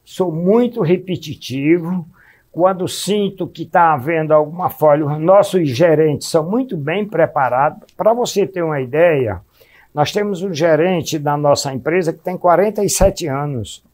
sou 0.04 0.30
muito 0.30 0.80
repetitivo. 0.80 2.06
Quando 2.58 2.88
sinto 2.88 3.46
que 3.46 3.62
está 3.62 3.94
havendo 3.94 4.34
alguma 4.34 4.68
falha, 4.68 5.06
os 5.06 5.20
nossos 5.20 5.68
gerentes 5.68 6.26
são 6.26 6.42
muito 6.42 6.76
bem 6.76 7.06
preparados. 7.06 7.86
Para 7.96 8.12
você 8.12 8.48
ter 8.48 8.62
uma 8.62 8.80
ideia, 8.80 9.40
nós 9.94 10.10
temos 10.10 10.42
um 10.42 10.52
gerente 10.52 11.20
da 11.20 11.36
nossa 11.36 11.72
empresa 11.72 12.12
que 12.12 12.18
tem 12.18 12.36
47 12.36 13.28
anos. 13.28 13.84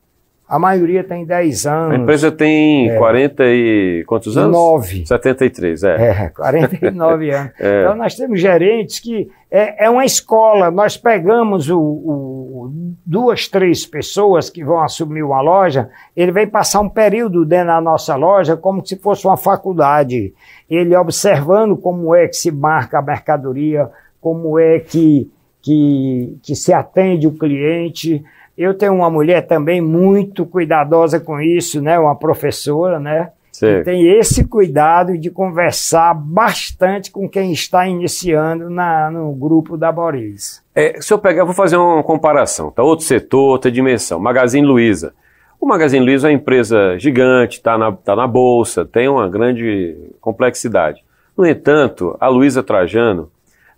A 0.55 0.59
maioria 0.61 1.03
tem 1.03 1.25
10 1.25 1.67
anos. 1.67 1.99
A 1.99 2.01
empresa 2.01 2.31
tem 2.31 2.89
é, 2.89 2.97
40 2.97 3.45
e 3.45 4.05
quantos 4.07 4.39
anos? 4.39 4.53
9. 4.53 5.05
73, 5.05 5.83
é. 5.83 6.11
É, 6.11 6.29
49 6.29 7.31
anos. 7.35 7.53
É. 7.59 7.83
Então 7.83 7.97
nós 7.97 8.15
temos 8.15 8.41
gerentes 8.41 9.01
que 9.01 9.29
é, 9.51 9.87
é 9.87 9.91
uma 9.91 10.05
escola. 10.05 10.71
Nós 10.71 10.97
pegamos 10.97 11.69
o, 11.69 11.81
o, 11.81 12.73
duas, 13.05 13.49
três 13.49 13.85
pessoas 13.85 14.49
que 14.49 14.63
vão 14.63 14.81
assumir 14.81 15.25
uma 15.25 15.41
loja, 15.41 15.91
ele 16.17 16.31
vem 16.31 16.47
passar 16.47 16.83
um 16.83 16.89
período 16.89 17.45
dentro 17.45 17.67
da 17.67 17.81
nossa 17.81 18.15
loja 18.15 18.57
como 18.57 18.87
se 18.87 18.95
fosse 18.97 19.27
uma 19.27 19.37
faculdade. 19.37 20.33
Ele 20.71 20.95
observando 20.95 21.77
como 21.77 22.15
é 22.15 22.29
que 22.29 22.37
se 22.37 22.53
marca 22.53 23.01
a 23.01 23.03
mercadoria, 23.03 23.91
como 24.21 24.57
é 24.57 24.79
que, 24.79 25.29
que, 25.61 26.39
que 26.45 26.55
se 26.55 26.73
atende 26.73 27.27
o 27.27 27.37
cliente. 27.37 28.25
Eu 28.57 28.75
tenho 28.75 28.95
uma 28.95 29.11
mulher 29.11 29.47
também 29.47 29.81
muito 29.81 30.47
cuidadosa 30.47 31.19
com 31.19 31.41
isso, 31.41 31.81
né? 31.81 31.99
Uma 31.99 32.15
professora, 32.15 33.01
né? 33.01 33.31
Sim. 33.51 33.67
Que 33.67 33.85
tem 33.85 34.11
esse 34.11 34.45
cuidado 34.45 35.17
de 35.17 35.31
conversar 35.31 36.13
bastante 36.15 37.11
com 37.11 37.29
quem 37.29 37.53
está 37.53 37.87
iniciando 37.87 38.69
na, 38.69 39.11
no 39.11 39.33
grupo 39.33 39.77
da 39.77 39.93
Boris. 39.93 40.61
É, 40.75 41.01
se 41.01 41.13
eu 41.13 41.19
pegar, 41.19 41.45
vou 41.45 41.55
fazer 41.55 41.77
uma 41.77 42.03
comparação, 42.03 42.71
tá? 42.71 42.83
Outro 42.83 43.05
setor, 43.05 43.51
outra 43.51 43.71
dimensão. 43.71 44.19
Magazine 44.19 44.67
Luiza. 44.67 45.15
O 45.61 45.67
Magazine 45.67 46.05
Luiza 46.05 46.29
é 46.29 46.31
uma 46.31 46.37
empresa 46.37 46.99
gigante, 46.99 47.59
está 47.59 47.79
na, 47.79 47.93
tá 47.93 48.17
na 48.17 48.27
bolsa, 48.27 48.85
tem 48.85 49.09
uma 49.09 49.29
grande 49.29 49.97
complexidade. 50.21 51.05
No 51.37 51.47
entanto, 51.47 52.17
a 52.21 52.29
Luiza 52.29 52.63
Trajano, 52.63 53.31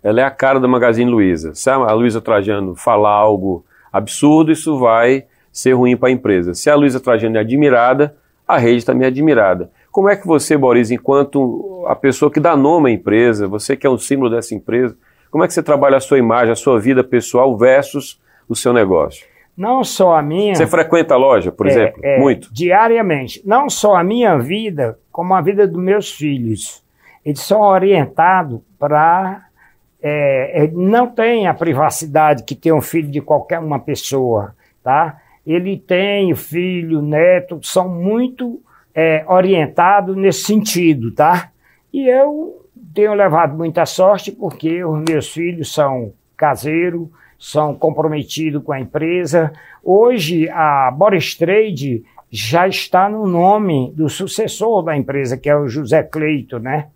ela 0.03 0.21
é 0.21 0.23
a 0.23 0.31
cara 0.31 0.59
da 0.59 0.67
Magazine 0.67 1.09
Luiza. 1.09 1.55
Se 1.55 1.69
a 1.69 1.93
Luiza 1.93 2.19
Trajano 2.19 2.75
falar 2.75 3.13
algo 3.13 3.63
absurdo, 3.91 4.51
isso 4.51 4.77
vai 4.77 5.25
ser 5.51 5.73
ruim 5.73 5.97
para 5.97 6.09
a 6.09 6.11
empresa. 6.11 6.53
Se 6.53 6.69
a 6.69 6.75
Luísa 6.75 6.99
Trajano 6.99 7.37
é 7.37 7.39
admirada, 7.39 8.15
a 8.47 8.57
rede 8.57 8.85
também 8.85 9.05
é 9.05 9.07
admirada. 9.07 9.71
Como 9.91 10.09
é 10.09 10.15
que 10.15 10.27
você, 10.27 10.55
Boris, 10.55 10.91
enquanto 10.91 11.83
a 11.87 11.95
pessoa 11.95 12.31
que 12.31 12.39
dá 12.39 12.55
nome 12.55 12.91
à 12.91 12.93
empresa, 12.93 13.47
você 13.47 13.75
que 13.75 13.87
é 13.87 13.89
um 13.89 13.97
símbolo 13.97 14.29
dessa 14.29 14.53
empresa, 14.53 14.95
como 15.31 15.43
é 15.43 15.47
que 15.47 15.53
você 15.53 15.63
trabalha 15.63 15.97
a 15.97 15.99
sua 15.99 16.17
imagem, 16.17 16.51
a 16.51 16.55
sua 16.55 16.79
vida 16.79 17.03
pessoal 17.03 17.57
versus 17.57 18.21
o 18.47 18.55
seu 18.55 18.71
negócio? 18.71 19.25
Não 19.57 19.83
só 19.83 20.15
a 20.15 20.21
minha. 20.21 20.53
Você 20.53 20.67
frequenta 20.67 21.15
a 21.15 21.17
loja, 21.17 21.51
por 21.51 21.65
é, 21.65 21.69
exemplo? 21.71 21.99
É, 22.03 22.19
Muito? 22.19 22.53
Diariamente. 22.53 23.41
Não 23.43 23.67
só 23.69 23.95
a 23.95 24.03
minha 24.03 24.37
vida, 24.37 24.99
como 25.11 25.33
a 25.33 25.41
vida 25.41 25.67
dos 25.67 25.81
meus 25.81 26.11
filhos. 26.11 26.83
Eles 27.25 27.41
são 27.41 27.61
orientados 27.61 28.61
para 28.77 29.46
é, 30.07 30.63
é, 30.63 30.71
não 30.71 31.07
tem 31.07 31.47
a 31.47 31.53
privacidade 31.53 32.43
que 32.43 32.55
tem 32.55 32.71
um 32.71 32.81
filho 32.81 33.11
de 33.11 33.19
qualquer 33.19 33.59
uma 33.59 33.77
pessoa, 33.77 34.55
tá? 34.81 35.19
Ele 35.45 35.77
tem 35.77 36.33
filho, 36.33 37.01
neto, 37.01 37.59
são 37.61 37.89
muito 37.89 38.61
é, 38.95 39.25
orientados 39.27 40.15
nesse 40.15 40.43
sentido, 40.43 41.11
tá? 41.11 41.51
E 41.91 42.07
eu 42.07 42.65
tenho 42.93 43.13
levado 43.13 43.57
muita 43.57 43.85
sorte 43.85 44.31
porque 44.31 44.81
os 44.83 45.03
meus 45.07 45.29
filhos 45.29 45.73
são 45.73 46.13
caseiros, 46.37 47.09
são 47.37 47.75
comprometidos 47.75 48.63
com 48.63 48.71
a 48.71 48.79
empresa. 48.79 49.51
Hoje 49.83 50.49
a 50.49 50.89
Boris 50.89 51.35
Trade 51.35 52.03
já 52.31 52.65
está 52.65 53.09
no 53.09 53.27
nome 53.27 53.91
do 53.93 54.07
sucessor 54.07 54.83
da 54.83 54.95
empresa, 54.95 55.37
que 55.37 55.49
é 55.49 55.55
o 55.55 55.67
José 55.67 56.01
Cleito, 56.01 56.59
né? 56.59 56.87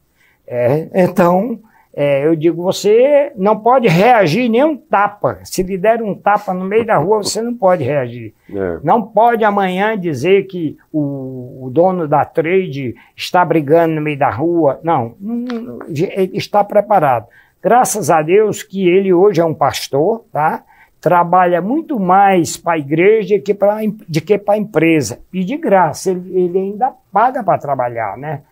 É, 0.48 0.90
então, 0.94 1.60
é, 1.94 2.26
eu 2.26 2.36
digo, 2.36 2.64
você 2.64 3.34
não 3.36 3.60
pode 3.60 3.88
reagir 3.88 4.48
nem 4.48 4.64
um 4.64 4.78
tapa. 4.78 5.40
Se 5.44 5.62
lhe 5.62 5.78
der 5.78 6.02
um 6.02 6.16
tapa 6.16 6.54
no 6.54 6.64
meio 6.64 6.86
da 6.86 6.98
rua, 6.98 7.18
você 7.18 7.42
não 7.42 7.54
pode 7.54 7.84
reagir. 7.84 8.34
É. 8.50 8.80
Não 8.82 9.02
pode 9.02 9.44
amanhã 9.44 9.98
dizer 10.00 10.48
que 10.48 10.78
o, 10.92 11.66
o, 11.66 11.70
dono 11.70 12.08
da 12.08 12.24
trade 12.24 12.96
está 13.16 13.44
brigando 13.44 13.96
no 13.96 14.02
meio 14.02 14.18
da 14.18 14.30
rua. 14.30 14.80
Não, 14.84 15.16
não, 15.20 15.80
ele 15.90 16.38
está 16.38 16.64
preparado. 16.64 17.28
Graças 17.62 18.10
a 18.10 18.22
Deus 18.22 18.64
que 18.64 18.88
ele 18.88 19.14
hoje 19.14 19.42
é 19.42 19.46
um 19.46 19.54
pastor, 19.54 20.24
tá? 20.32 20.64
Trabalha 21.02 21.62
muito 21.62 22.00
mais 22.00 22.56
para 22.56 22.74
a 22.74 22.80
igreja 22.80 23.38
que 23.38 23.54
pra, 23.54 23.80
de 24.08 24.22
que 24.22 24.38
para 24.38 24.54
a 24.54 24.58
empresa. 24.58 25.20
E 25.34 25.44
de 25.44 25.58
graça, 25.58 26.12
ele, 26.12 26.40
ele 26.40 26.58
ainda 26.58 26.94
paga 27.12 27.44
para 27.44 27.58
trabalhar, 27.58 28.18
né? 28.18 28.44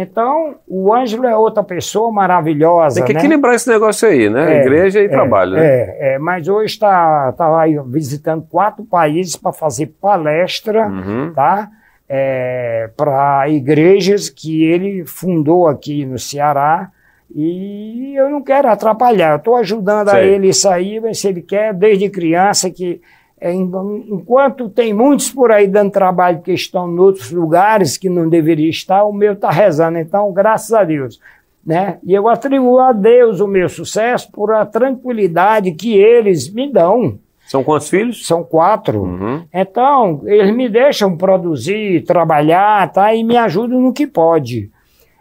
Então, 0.00 0.54
o 0.68 0.94
Ângelo 0.94 1.26
é 1.26 1.36
outra 1.36 1.64
pessoa 1.64 2.12
maravilhosa. 2.12 3.00
Tem 3.00 3.06
que 3.06 3.12
né? 3.14 3.18
equilibrar 3.18 3.56
esse 3.56 3.68
negócio 3.68 4.08
aí, 4.08 4.30
né? 4.30 4.58
É, 4.58 4.60
Igreja 4.60 5.00
e 5.00 5.06
é, 5.06 5.08
trabalho. 5.08 5.54
Né? 5.54 5.66
É, 5.66 6.14
é, 6.14 6.18
mas 6.20 6.46
hoje 6.46 6.74
está 6.74 7.32
tá 7.32 7.48
visitando 7.84 8.46
quatro 8.48 8.84
países 8.84 9.34
para 9.34 9.52
fazer 9.52 9.86
palestra, 10.00 10.86
uhum. 10.86 11.32
tá? 11.34 11.68
É, 12.08 12.88
para 12.96 13.48
igrejas 13.48 14.30
que 14.30 14.64
ele 14.64 15.04
fundou 15.04 15.66
aqui 15.66 16.06
no 16.06 16.16
Ceará. 16.16 16.92
E 17.34 18.14
eu 18.16 18.30
não 18.30 18.40
quero 18.40 18.68
atrapalhar, 18.68 19.32
eu 19.32 19.36
estou 19.36 19.56
ajudando 19.56 20.10
Sei. 20.10 20.20
a 20.20 20.24
ele 20.24 20.50
aí, 20.70 21.00
mas 21.00 21.18
se 21.18 21.28
ele 21.28 21.42
quer, 21.42 21.74
desde 21.74 22.08
criança, 22.08 22.70
que 22.70 23.02
enquanto 23.40 24.68
tem 24.68 24.92
muitos 24.92 25.30
por 25.30 25.52
aí 25.52 25.66
dando 25.66 25.90
trabalho 25.90 26.40
que 26.40 26.52
estão 26.52 26.90
em 26.90 26.98
outros 26.98 27.30
lugares 27.30 27.96
que 27.96 28.08
não 28.08 28.28
deveria 28.28 28.70
estar, 28.70 29.04
o 29.04 29.12
meu 29.12 29.34
está 29.34 29.50
rezando. 29.50 29.98
Então, 29.98 30.32
graças 30.32 30.72
a 30.72 30.84
Deus. 30.84 31.20
Né? 31.64 31.98
E 32.02 32.14
eu 32.14 32.28
atribuo 32.28 32.78
a 32.78 32.92
Deus 32.92 33.40
o 33.40 33.46
meu 33.46 33.68
sucesso 33.68 34.30
por 34.32 34.52
a 34.52 34.64
tranquilidade 34.64 35.72
que 35.72 35.96
eles 35.96 36.52
me 36.52 36.72
dão. 36.72 37.18
São 37.46 37.64
quantos 37.64 37.88
filhos? 37.88 38.26
São 38.26 38.42
quatro. 38.44 39.02
Uhum. 39.02 39.44
Então, 39.52 40.22
eles 40.24 40.54
me 40.54 40.68
deixam 40.68 41.16
produzir, 41.16 42.04
trabalhar, 42.04 42.90
tá? 42.92 43.14
E 43.14 43.24
me 43.24 43.36
ajudam 43.36 43.80
no 43.80 43.92
que 43.92 44.06
pode. 44.06 44.70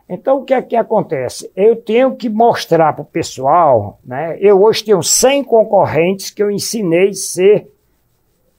Então, 0.10 0.38
o 0.38 0.44
que 0.44 0.54
é 0.54 0.62
que 0.62 0.76
acontece? 0.76 1.52
Eu 1.56 1.76
tenho 1.76 2.16
que 2.16 2.30
mostrar 2.30 2.94
para 2.94 3.02
o 3.02 3.06
pessoal, 3.06 4.00
né? 4.06 4.38
Eu 4.40 4.62
hoje 4.62 4.86
tenho 4.86 5.04
100 5.04 5.44
concorrentes 5.44 6.32
que 6.32 6.42
eu 6.42 6.50
ensinei 6.50 7.10
a 7.10 7.14
ser 7.14 7.68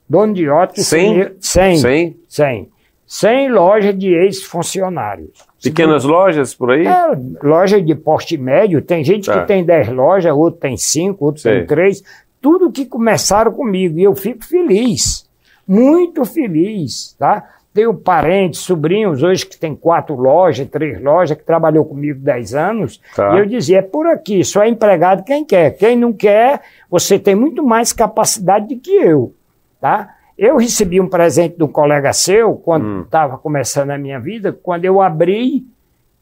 dono 0.08 0.32
de 0.32 0.48
ótica. 0.48 0.82
100? 0.82 1.36
100. 1.40 1.76
100? 1.78 2.16
100. 2.28 2.68
100 3.08 3.50
lojas 3.50 3.98
de 3.98 4.12
ex-funcionários. 4.12 5.30
Pequenas 5.62 6.02
Segundo, 6.02 6.18
lojas 6.18 6.54
por 6.54 6.70
aí? 6.70 6.86
É, 6.86 7.06
loja 7.42 7.80
de 7.80 7.94
porte 7.94 8.36
médio. 8.36 8.82
Tem 8.82 9.02
gente 9.02 9.26
tá. 9.26 9.40
que 9.40 9.46
tem 9.46 9.64
10 9.64 9.88
lojas, 9.88 10.32
outro 10.32 10.60
tem 10.60 10.76
5, 10.76 11.24
outro 11.24 11.40
Sei. 11.40 11.58
tem 11.60 11.66
3. 11.66 12.02
Tudo 12.40 12.70
que 12.70 12.84
começaram 12.84 13.50
comigo. 13.50 13.98
E 13.98 14.02
eu 14.02 14.14
fico 14.14 14.44
feliz. 14.44 15.26
Muito 15.66 16.24
feliz, 16.24 17.14
tá? 17.18 17.44
Tenho 17.72 17.94
parentes, 17.94 18.60
sobrinhos, 18.60 19.22
hoje 19.22 19.46
que 19.46 19.58
tem 19.58 19.74
quatro 19.74 20.14
lojas, 20.14 20.66
três 20.68 21.00
lojas, 21.00 21.36
que 21.36 21.44
trabalhou 21.44 21.84
comigo 21.84 22.18
10 22.20 22.54
anos. 22.54 23.00
Tá. 23.14 23.34
E 23.34 23.38
eu 23.38 23.46
dizia, 23.46 23.78
é 23.78 23.82
por 23.82 24.06
aqui, 24.06 24.44
só 24.44 24.62
é 24.62 24.68
empregado 24.68 25.24
quem 25.24 25.44
quer. 25.44 25.70
Quem 25.76 25.96
não 25.96 26.12
quer, 26.12 26.60
você 26.90 27.18
tem 27.18 27.34
muito 27.34 27.62
mais 27.62 27.92
capacidade 27.92 28.74
do 28.74 28.80
que 28.80 28.90
eu 28.90 29.32
tá? 29.80 30.16
Eu 30.36 30.56
recebi 30.56 31.00
um 31.00 31.08
presente 31.08 31.56
de 31.56 31.64
um 31.64 31.68
colega 31.68 32.12
seu, 32.12 32.54
quando 32.54 33.02
estava 33.02 33.34
hum. 33.34 33.38
começando 33.38 33.90
a 33.90 33.98
minha 33.98 34.20
vida, 34.20 34.52
quando 34.52 34.84
eu 34.84 35.00
abri, 35.00 35.66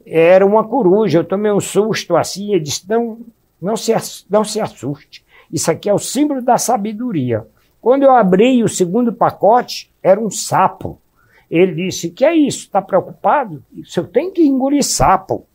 era 0.04 0.44
uma 0.44 0.64
coruja. 0.64 1.18
Eu 1.18 1.24
tomei 1.24 1.52
um 1.52 1.60
susto 1.60 2.16
assim, 2.16 2.52
ele 2.52 2.60
disse: 2.60 2.88
não, 2.88 3.18
não, 3.60 3.76
se, 3.76 3.92
não 4.30 4.42
se 4.42 4.60
assuste. 4.60 5.24
Isso 5.52 5.70
aqui 5.70 5.88
é 5.88 5.94
o 5.94 5.98
símbolo 5.98 6.40
da 6.40 6.56
sabedoria. 6.58 7.46
Quando 7.80 8.04
eu 8.04 8.10
abri 8.10 8.64
o 8.64 8.68
segundo 8.68 9.12
pacote, 9.12 9.92
era 10.02 10.20
um 10.20 10.30
sapo. 10.30 10.98
Ele 11.50 11.86
disse: 11.86 12.10
Que 12.10 12.24
é 12.24 12.34
isso? 12.34 12.60
Está 12.60 12.80
preocupado? 12.82 13.62
Isso 13.72 14.00
eu 14.00 14.06
tenho 14.06 14.32
que 14.32 14.42
engolir 14.42 14.82
sapo. 14.82 15.46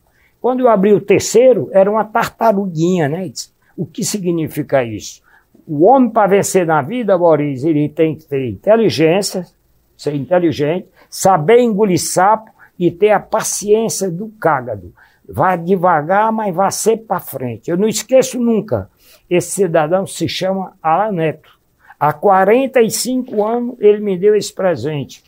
Quando 0.42 0.60
eu 0.60 0.68
abri 0.68 0.92
o 0.92 1.00
terceiro, 1.00 1.70
era 1.72 1.88
uma 1.88 2.04
tartaruguinha, 2.04 3.08
né? 3.08 3.28
Disse, 3.28 3.52
o 3.76 3.86
que 3.86 4.04
significa 4.04 4.82
isso? 4.82 5.21
O 5.66 5.84
homem 5.84 6.10
para 6.10 6.28
vencer 6.28 6.66
na 6.66 6.82
vida, 6.82 7.16
Boris, 7.16 7.64
ele 7.64 7.88
tem 7.88 8.16
que 8.16 8.24
ter 8.24 8.48
inteligência, 8.48 9.46
ser 9.96 10.14
inteligente, 10.14 10.88
saber 11.08 11.60
engolir 11.60 12.00
sapo 12.00 12.50
e 12.78 12.90
ter 12.90 13.10
a 13.10 13.20
paciência 13.20 14.10
do 14.10 14.28
cágado. 14.40 14.92
Vá 15.28 15.54
devagar, 15.54 16.32
mas 16.32 16.54
vá 16.54 16.70
sempre 16.70 17.06
para 17.06 17.20
frente. 17.20 17.70
Eu 17.70 17.76
não 17.76 17.86
esqueço 17.86 18.40
nunca. 18.40 18.90
Esse 19.30 19.52
cidadão 19.52 20.06
se 20.06 20.28
chama 20.28 20.72
Alan 20.82 21.12
Neto. 21.12 21.50
Há 21.98 22.12
45 22.12 23.44
anos 23.44 23.76
ele 23.78 24.00
me 24.00 24.18
deu 24.18 24.34
esse 24.34 24.52
presente. 24.52 25.22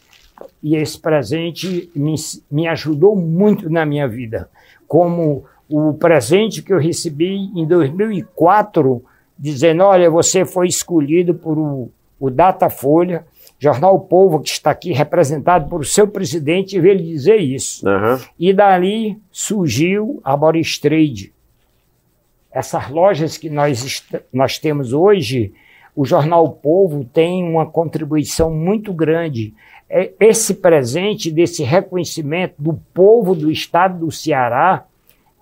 E 0.60 0.74
esse 0.74 0.98
presente 1.00 1.90
me, 1.94 2.14
me 2.50 2.66
ajudou 2.66 3.14
muito 3.14 3.70
na 3.70 3.86
minha 3.86 4.08
vida. 4.08 4.50
Como 4.88 5.44
o 5.68 5.94
presente 5.94 6.60
que 6.60 6.72
eu 6.72 6.78
recebi 6.78 7.50
em 7.54 7.64
2004 7.66 9.02
dizendo: 9.38 9.82
olha, 9.82 10.10
você 10.10 10.44
foi 10.44 10.68
escolhido 10.68 11.34
por 11.34 11.58
o, 11.58 11.90
o 12.18 12.30
Datafolha, 12.30 13.24
Jornal 13.58 13.94
o 13.96 14.00
Povo, 14.00 14.40
que 14.40 14.50
está 14.50 14.70
aqui 14.70 14.92
representado 14.92 15.68
por 15.68 15.86
seu 15.86 16.06
presidente, 16.06 16.76
e 16.76 16.80
veio 16.80 16.94
ele 16.94 17.04
dizer 17.04 17.36
isso. 17.36 17.86
Uhum. 17.88 18.18
E 18.38 18.52
dali 18.52 19.18
surgiu 19.30 20.20
a 20.24 20.36
Boris 20.36 20.78
Trade. 20.78 21.32
Essas 22.52 22.88
lojas 22.88 23.36
que 23.36 23.50
nós, 23.50 24.04
nós 24.32 24.58
temos 24.58 24.92
hoje, 24.92 25.52
o 25.96 26.04
Jornal 26.04 26.44
o 26.44 26.50
Povo 26.50 27.04
tem 27.04 27.44
uma 27.44 27.66
contribuição 27.66 28.52
muito 28.52 28.92
grande. 28.92 29.54
É 29.88 30.12
esse 30.20 30.54
presente 30.54 31.30
desse 31.30 31.62
reconhecimento 31.62 32.54
do 32.58 32.74
povo 32.92 33.34
do 33.34 33.50
estado 33.50 34.06
do 34.06 34.10
Ceará 34.10 34.84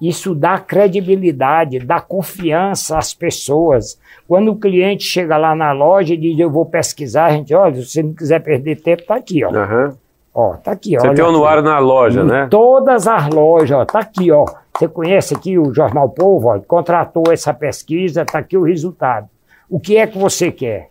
isso 0.09 0.35
dá 0.35 0.59
credibilidade, 0.59 1.79
dá 1.79 2.01
confiança 2.01 2.99
às 2.99 3.15
pessoas. 3.15 3.97
Quando 4.27 4.51
o 4.51 4.57
cliente 4.57 5.05
chega 5.05 5.37
lá 5.37 5.55
na 5.55 5.71
loja 5.71 6.15
e 6.15 6.17
diz, 6.17 6.37
eu 6.41 6.51
vou 6.51 6.67
pesquisar, 6.67 7.27
a 7.27 7.31
gente, 7.31 7.55
olha, 7.55 7.77
se 7.77 7.87
você 7.87 8.03
não 8.03 8.13
quiser 8.13 8.41
perder 8.41 8.83
tempo, 8.83 9.05
tá 9.05 9.15
aqui, 9.15 9.45
ó. 9.45 9.51
Uhum. 9.51 9.95
Ó, 10.35 10.55
tá 10.55 10.73
aqui, 10.73 10.97
ó. 10.97 11.01
Você 11.01 11.15
tem 11.15 11.25
o 11.25 11.29
anuário 11.29 11.63
na 11.63 11.79
loja, 11.79 12.23
em 12.23 12.27
né? 12.27 12.49
Todas 12.51 13.07
as 13.07 13.29
lojas, 13.29 13.79
ó, 13.79 13.85
tá 13.85 14.01
aqui, 14.01 14.33
ó. 14.33 14.45
Você 14.77 14.89
conhece 14.89 15.35
aqui 15.35 15.57
o 15.57 15.73
Jornal 15.73 16.09
Povo, 16.09 16.49
ó, 16.49 16.59
contratou 16.59 17.25
essa 17.31 17.55
pesquisa, 17.55 18.25
tá 18.25 18.39
aqui 18.39 18.57
o 18.57 18.63
resultado. 18.63 19.29
O 19.71 19.79
que 19.79 19.97
é 19.97 20.07
que 20.07 20.19
você 20.19 20.51
quer? 20.51 20.89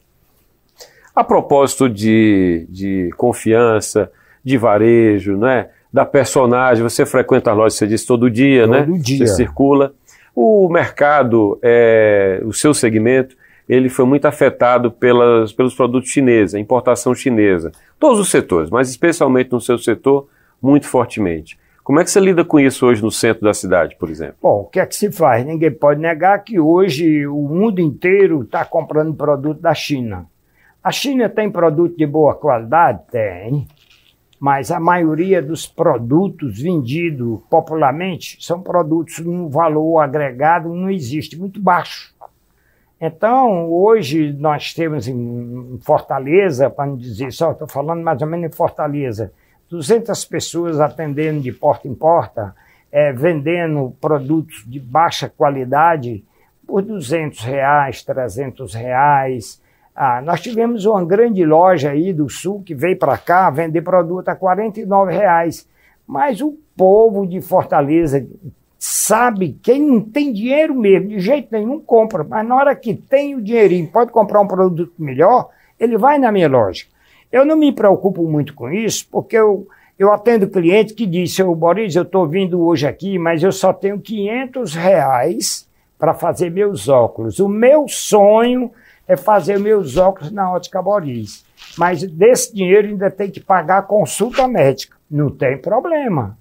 A 1.13 1.23
propósito 1.23 1.89
de, 1.89 2.65
de 2.69 3.09
confiança, 3.17 4.09
de 4.41 4.57
varejo, 4.57 5.35
não 5.35 5.47
é? 5.49 5.69
Da 5.91 6.05
personagem. 6.05 6.83
Você 6.83 7.05
frequenta 7.05 7.51
a 7.51 7.53
loja, 7.53 7.75
você 7.75 7.87
disse, 7.87 8.05
todo 8.05 8.29
dia, 8.29 8.63
todo 8.63 8.71
né? 8.71 8.83
Todo 8.83 8.99
dia. 8.99 9.27
Você 9.27 9.35
circula. 9.35 9.93
O 10.33 10.69
mercado, 10.69 11.59
é, 11.61 12.41
o 12.45 12.53
seu 12.53 12.73
segmento, 12.73 13.35
ele 13.67 13.89
foi 13.89 14.05
muito 14.05 14.25
afetado 14.25 14.91
pelas, 14.91 15.51
pelos 15.51 15.75
produtos 15.75 16.09
chineses, 16.09 16.55
a 16.55 16.59
importação 16.59 17.13
chinesa. 17.13 17.71
Todos 17.99 18.19
os 18.19 18.29
setores, 18.29 18.69
mas 18.69 18.89
especialmente 18.89 19.51
no 19.51 19.59
seu 19.59 19.77
setor, 19.77 20.27
muito 20.61 20.87
fortemente. 20.87 21.59
Como 21.83 21.99
é 21.99 22.03
que 22.03 22.11
você 22.11 22.19
lida 22.19 22.45
com 22.45 22.59
isso 22.59 22.85
hoje 22.85 23.01
no 23.01 23.11
centro 23.11 23.43
da 23.43 23.53
cidade, 23.53 23.95
por 23.99 24.09
exemplo? 24.09 24.35
Bom, 24.41 24.61
o 24.61 24.65
que 24.65 24.79
é 24.79 24.85
que 24.85 24.95
se 24.95 25.11
faz? 25.11 25.45
Ninguém 25.45 25.71
pode 25.71 25.99
negar 25.99 26.43
que 26.43 26.59
hoje 26.59 27.25
o 27.25 27.41
mundo 27.41 27.79
inteiro 27.79 28.43
está 28.43 28.63
comprando 28.63 29.13
produto 29.13 29.59
da 29.59 29.73
China. 29.73 30.25
A 30.83 30.91
China 30.91 31.27
tem 31.27 31.49
produto 31.49 31.97
de 31.97 32.05
boa 32.05 32.35
qualidade? 32.35 33.01
Tem 33.11 33.67
mas 34.41 34.71
a 34.71 34.79
maioria 34.79 35.39
dos 35.39 35.67
produtos 35.67 36.59
vendidos 36.59 37.41
popularmente 37.47 38.43
são 38.43 38.59
produtos 38.59 39.19
num 39.19 39.47
valor 39.47 39.99
agregado 39.99 40.73
não 40.73 40.89
existe, 40.89 41.37
muito 41.37 41.61
baixo. 41.61 42.11
Então, 42.99 43.71
hoje 43.71 44.33
nós 44.33 44.73
temos 44.73 45.07
em 45.07 45.77
Fortaleza, 45.83 46.71
para 46.71 46.87
não 46.87 46.97
dizer 46.97 47.31
só, 47.31 47.51
estou 47.51 47.67
falando 47.67 48.01
mais 48.01 48.19
ou 48.19 48.27
menos 48.27 48.47
em 48.47 48.55
Fortaleza, 48.55 49.31
200 49.69 50.25
pessoas 50.25 50.79
atendendo 50.79 51.41
de 51.41 51.51
porta 51.51 51.87
em 51.87 51.93
porta, 51.93 52.55
é, 52.91 53.13
vendendo 53.13 53.95
produtos 54.01 54.63
de 54.65 54.79
baixa 54.79 55.29
qualidade 55.29 56.25
por 56.65 56.81
200 56.81 57.41
reais, 57.41 58.03
300 58.03 58.73
reais, 58.73 59.60
ah, 59.95 60.21
nós 60.21 60.41
tivemos 60.41 60.85
uma 60.85 61.03
grande 61.03 61.45
loja 61.45 61.91
aí 61.91 62.13
do 62.13 62.29
sul 62.29 62.63
que 62.63 62.73
veio 62.73 62.97
para 62.97 63.17
cá 63.17 63.49
vender 63.49 63.81
produto 63.81 64.29
a 64.29 64.35
49 64.35 65.11
reais. 65.11 65.67
Mas 66.07 66.41
o 66.41 66.57
povo 66.75 67.25
de 67.27 67.41
Fortaleza 67.41 68.25
sabe 68.79 69.57
quem 69.61 69.81
não 69.81 70.01
tem 70.01 70.33
dinheiro 70.33 70.73
mesmo, 70.73 71.09
de 71.09 71.19
jeito 71.19 71.49
nenhum 71.51 71.79
compra. 71.79 72.23
Mas 72.23 72.47
na 72.47 72.55
hora 72.55 72.75
que 72.75 72.95
tem 72.95 73.35
o 73.35 73.41
dinheirinho, 73.41 73.87
pode 73.87 74.11
comprar 74.11 74.41
um 74.41 74.47
produto 74.47 74.93
melhor, 74.97 75.49
ele 75.79 75.97
vai 75.97 76.17
na 76.17 76.31
minha 76.31 76.47
loja. 76.47 76.85
Eu 77.31 77.45
não 77.45 77.55
me 77.55 77.71
preocupo 77.71 78.23
muito 78.27 78.53
com 78.53 78.69
isso, 78.69 79.07
porque 79.11 79.37
eu, 79.37 79.67
eu 79.99 80.11
atendo 80.11 80.49
cliente 80.49 80.93
que 80.93 81.05
diz, 81.05 81.33
seu 81.33 81.53
Boris, 81.53 81.95
eu 81.95 82.03
estou 82.03 82.27
vindo 82.27 82.61
hoje 82.61 82.87
aqui, 82.87 83.19
mas 83.19 83.43
eu 83.43 83.51
só 83.51 83.71
tenho 83.71 83.99
500 83.99 84.73
reais 84.73 85.69
para 85.99 86.13
fazer 86.13 86.49
meus 86.49 86.89
óculos. 86.89 87.39
O 87.39 87.47
meu 87.47 87.87
sonho 87.87 88.71
é 89.07 89.17
fazer 89.17 89.59
meus 89.59 89.97
óculos 89.97 90.31
na 90.31 90.51
ótica 90.51 90.81
Boris. 90.81 91.45
Mas 91.77 92.03
desse 92.03 92.53
dinheiro 92.53 92.87
ainda 92.87 93.09
tem 93.09 93.29
que 93.29 93.39
pagar 93.39 93.79
a 93.79 93.83
consulta 93.83 94.47
médica. 94.47 94.97
Não 95.09 95.29
tem 95.29 95.57
problema. 95.57 96.37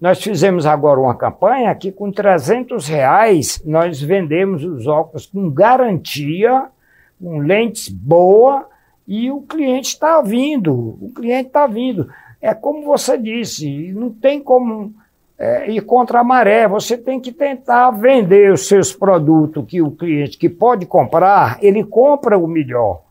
Nós 0.00 0.20
fizemos 0.20 0.66
agora 0.66 0.98
uma 0.98 1.14
campanha 1.14 1.74
que 1.74 1.92
com 1.92 2.10
300 2.10 2.88
reais 2.88 3.62
nós 3.64 4.02
vendemos 4.02 4.64
os 4.64 4.86
óculos 4.86 5.26
com 5.26 5.48
garantia, 5.48 6.66
com 7.20 7.38
lentes 7.38 7.88
boa 7.88 8.68
e 9.06 9.30
o 9.30 9.42
cliente 9.42 9.90
está 9.90 10.20
vindo. 10.20 10.98
O 11.00 11.12
cliente 11.14 11.48
está 11.48 11.66
vindo. 11.66 12.08
É 12.40 12.52
como 12.52 12.82
você 12.82 13.16
disse, 13.16 13.92
não 13.92 14.10
tem 14.10 14.42
como 14.42 14.92
é, 15.38 15.70
ir 15.70 15.80
contra 15.82 16.20
a 16.20 16.24
maré. 16.24 16.68
Você 16.68 16.96
tem 16.96 17.20
que 17.20 17.32
tentar 17.32 17.90
vender 17.90 18.52
os 18.52 18.66
seus 18.66 18.92
produtos 18.92 19.64
que 19.66 19.82
o 19.82 19.90
cliente 19.90 20.38
que 20.38 20.48
pode 20.48 20.86
comprar, 20.86 21.58
ele 21.60 21.84
compra 21.84 22.38
o 22.38 22.46
melhor. 22.46 23.02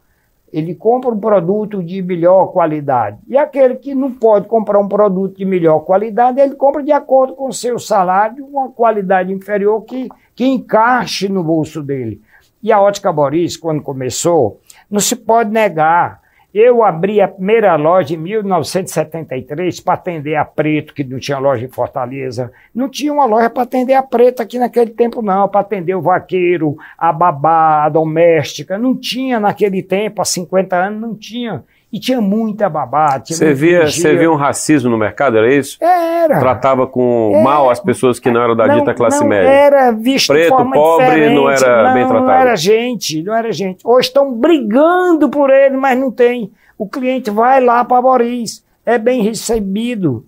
Ele 0.52 0.76
compra 0.76 1.12
um 1.12 1.20
produto 1.20 1.82
de 1.82 2.02
melhor 2.02 2.48
qualidade. 2.48 3.18
E 3.28 3.38
aquele 3.38 3.76
que 3.76 3.96
não 3.96 4.12
pode 4.12 4.48
comprar 4.48 4.80
um 4.80 4.88
produto 4.88 5.38
de 5.38 5.46
melhor 5.46 5.80
qualidade, 5.80 6.42
ele 6.42 6.56
compra 6.56 6.84
de 6.84 6.92
acordo 6.92 7.36
com 7.36 7.48
o 7.48 7.54
seu 7.54 7.80
salário, 7.80 8.46
uma 8.46 8.70
qualidade 8.70 9.32
inferior 9.32 9.82
que, 9.84 10.10
que 10.36 10.46
encaixe 10.46 11.30
no 11.30 11.42
bolso 11.42 11.82
dele. 11.82 12.22
E 12.62 12.72
a 12.72 12.82
Ótica 12.82 13.12
Boris, 13.14 13.56
quando 13.56 13.82
começou, 13.82 14.60
não 14.90 15.00
se 15.00 15.16
pode 15.16 15.50
negar 15.50 16.21
eu 16.54 16.84
abri 16.84 17.22
a 17.22 17.28
primeira 17.28 17.76
loja 17.76 18.14
em 18.14 18.18
1973 18.18 19.80
para 19.80 19.94
atender 19.94 20.36
a 20.36 20.44
Preto, 20.44 20.94
que 20.94 21.04
não 21.04 21.18
tinha 21.18 21.40
loja 21.40 21.66
em 21.66 21.70
Fortaleza. 21.70 22.52
Não 22.76 22.90
tinha 22.90 23.14
uma 23.14 23.26
loja 23.26 23.50
para 23.50 23.64
atender 23.64 23.94
a 23.94 24.04
Preto 24.04 24.42
aqui 24.42 24.60
naquele 24.60 24.92
tempo, 24.92 25.22
não, 25.22 25.48
para 25.48 25.62
atender 25.62 25.96
o 25.96 26.02
vaqueiro, 26.02 26.76
a 26.98 27.14
babá, 27.14 27.86
a 27.86 27.90
doméstica. 27.90 28.78
Não 28.78 28.98
tinha 28.98 29.40
naquele 29.40 29.82
tempo, 29.82 30.22
há 30.22 30.26
50 30.26 30.76
anos, 30.76 31.02
não 31.02 31.16
tinha. 31.16 31.64
E 31.92 32.00
tinha 32.00 32.22
muita 32.22 32.70
babá. 32.70 33.22
Você 33.24 33.54
via, 33.54 33.86
você 33.86 34.16
via 34.16 34.32
um 34.32 34.36
racismo 34.36 34.90
no 34.90 34.98
mercado, 34.98 35.38
era 35.38 35.54
isso? 35.54 35.78
Era. 35.82 36.40
Tratava 36.40 36.88
com 36.88 37.32
era. 37.34 37.44
mal 37.44 37.70
as 37.70 37.82
pessoas 37.82 38.18
que 38.18 38.32
não 38.32 38.42
eram 38.42 38.56
da 38.56 38.66
não, 38.66 38.80
dita 38.80 38.94
classe 38.94 39.20
não 39.20 39.28
média. 39.28 39.50
Era 39.50 39.92
visto 39.92 40.28
Preto, 40.28 40.44
de 40.44 40.50
forma 40.50 40.72
pobre, 40.74 41.06
diferente. 41.06 41.36
não 41.36 41.50
era 41.50 41.84
não, 41.84 41.94
bem 41.94 42.08
tratado. 42.08 42.26
Não 42.26 42.34
era 42.34 42.56
gente, 42.56 43.22
não 43.22 43.36
era 43.36 43.52
gente. 43.52 43.86
Hoje 43.86 44.08
estão 44.08 44.34
brigando 44.34 45.30
por 45.30 45.50
ele, 45.50 45.76
mas 45.76 46.00
não 46.00 46.10
tem. 46.10 46.52
O 46.78 46.88
cliente 46.88 47.30
vai 47.30 47.60
lá 47.60 47.84
para 47.84 48.02
Boris, 48.02 48.64
é 48.86 48.98
bem 48.98 49.22
recebido. 49.22 50.26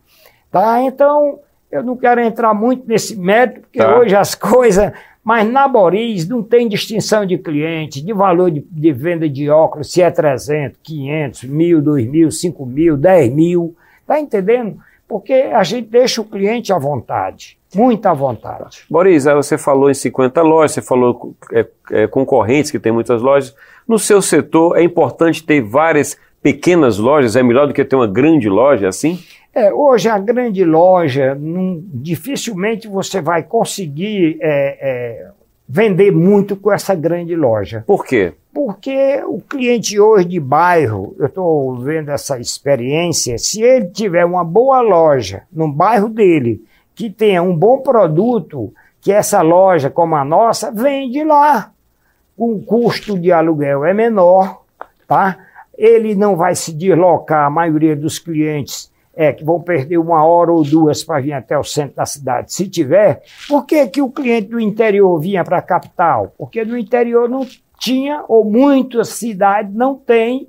Tá? 0.51 0.81
Então, 0.81 1.39
eu 1.71 1.81
não 1.81 1.95
quero 1.95 2.19
entrar 2.19 2.53
muito 2.53 2.85
nesse 2.85 3.15
método, 3.15 3.61
porque 3.61 3.79
tá. 3.79 3.97
hoje 3.97 4.15
as 4.15 4.35
coisas 4.35 4.91
mas 5.23 5.49
na 5.49 5.67
Boris 5.67 6.27
não 6.27 6.43
tem 6.43 6.67
distinção 6.67 7.25
de 7.25 7.37
cliente, 7.37 8.01
de 8.01 8.13
valor 8.13 8.51
de, 8.51 8.65
de, 8.69 8.91
venda 8.91 9.29
de 9.29 9.49
óculos, 9.49 9.91
se 9.91 10.01
é 10.01 10.11
300, 10.11 10.77
500, 10.83 11.43
mil, 11.43 11.81
2 11.81 12.07
mil, 12.07 12.31
5 12.31 12.65
mil, 12.65 12.97
10 12.97 13.33
mil. 13.33 13.75
Tá 14.05 14.19
entendendo? 14.19 14.77
Porque 15.07 15.33
a 15.33 15.63
gente 15.63 15.87
deixa 15.87 16.21
o 16.21 16.25
cliente 16.25 16.73
à 16.73 16.77
vontade, 16.77 17.57
muita 17.73 18.13
vontade. 18.13 18.83
Boris, 18.89 19.23
você 19.23 19.57
falou 19.57 19.89
em 19.89 19.93
50 19.93 20.41
lojas, 20.41 20.71
você 20.73 20.81
falou 20.81 21.33
é, 21.51 21.65
é, 21.91 22.07
concorrentes 22.07 22.69
que 22.69 22.79
tem 22.79 22.91
muitas 22.91 23.21
lojas. 23.21 23.55
No 23.87 23.97
seu 23.97 24.21
setor 24.21 24.77
é 24.77 24.83
importante 24.83 25.43
ter 25.43 25.61
várias 25.61 26.17
pequenas 26.43 26.97
lojas 26.97 27.37
é 27.37 27.41
melhor 27.41 27.67
do 27.67 27.73
que 27.73 27.85
ter 27.85 27.95
uma 27.95 28.05
grande 28.05 28.49
loja 28.49 28.89
assim? 28.89 29.23
É, 29.55 29.71
hoje 29.71 30.09
a 30.09 30.17
grande 30.17 30.65
loja, 30.65 31.35
não, 31.35 31.79
dificilmente 31.93 32.87
você 32.87 33.21
vai 33.21 33.43
conseguir 33.43 34.39
é, 34.41 34.77
é, 34.81 35.31
vender 35.69 36.11
muito 36.11 36.55
com 36.55 36.71
essa 36.71 36.95
grande 36.95 37.35
loja. 37.35 37.83
Por 37.85 38.03
quê? 38.03 38.33
Porque 38.51 39.21
o 39.27 39.39
cliente 39.39 39.99
hoje 39.99 40.25
de 40.25 40.39
bairro, 40.39 41.15
eu 41.19 41.27
estou 41.27 41.75
vendo 41.75 42.09
essa 42.09 42.39
experiência, 42.39 43.37
se 43.37 43.61
ele 43.61 43.87
tiver 43.87 44.25
uma 44.25 44.43
boa 44.43 44.81
loja 44.81 45.43
no 45.51 45.71
bairro 45.71 46.09
dele, 46.09 46.63
que 46.95 47.11
tenha 47.11 47.43
um 47.43 47.55
bom 47.55 47.77
produto, 47.77 48.73
que 49.01 49.11
essa 49.11 49.41
loja, 49.43 49.87
como 49.87 50.15
a 50.15 50.25
nossa, 50.25 50.71
vende 50.71 51.23
lá. 51.23 51.71
O 52.35 52.59
custo 52.59 53.19
de 53.19 53.31
aluguel 53.31 53.85
é 53.85 53.93
menor, 53.93 54.63
tá? 55.07 55.37
Ele 55.77 56.15
não 56.15 56.35
vai 56.35 56.55
se 56.55 56.73
deslocar, 56.73 57.45
a 57.45 57.51
maioria 57.51 57.95
dos 57.95 58.17
clientes 58.17 58.91
é, 59.15 59.31
que 59.31 59.43
vão 59.43 59.61
perder 59.61 59.97
uma 59.97 60.23
hora 60.25 60.51
ou 60.51 60.63
duas 60.63 61.03
para 61.03 61.21
vir 61.21 61.33
até 61.33 61.57
o 61.57 61.63
centro 61.63 61.95
da 61.95 62.05
cidade. 62.05 62.53
Se 62.53 62.67
tiver, 62.67 63.21
por 63.47 63.65
que, 63.65 63.87
que 63.87 64.01
o 64.01 64.09
cliente 64.09 64.49
do 64.49 64.59
interior 64.59 65.19
vinha 65.19 65.43
para 65.43 65.59
a 65.59 65.61
capital? 65.61 66.33
Porque 66.37 66.65
no 66.65 66.77
interior 66.77 67.29
não 67.29 67.45
tinha, 67.79 68.23
ou 68.27 68.43
muitas 68.43 69.09
cidades 69.09 69.73
não 69.73 69.95
tem 69.95 70.47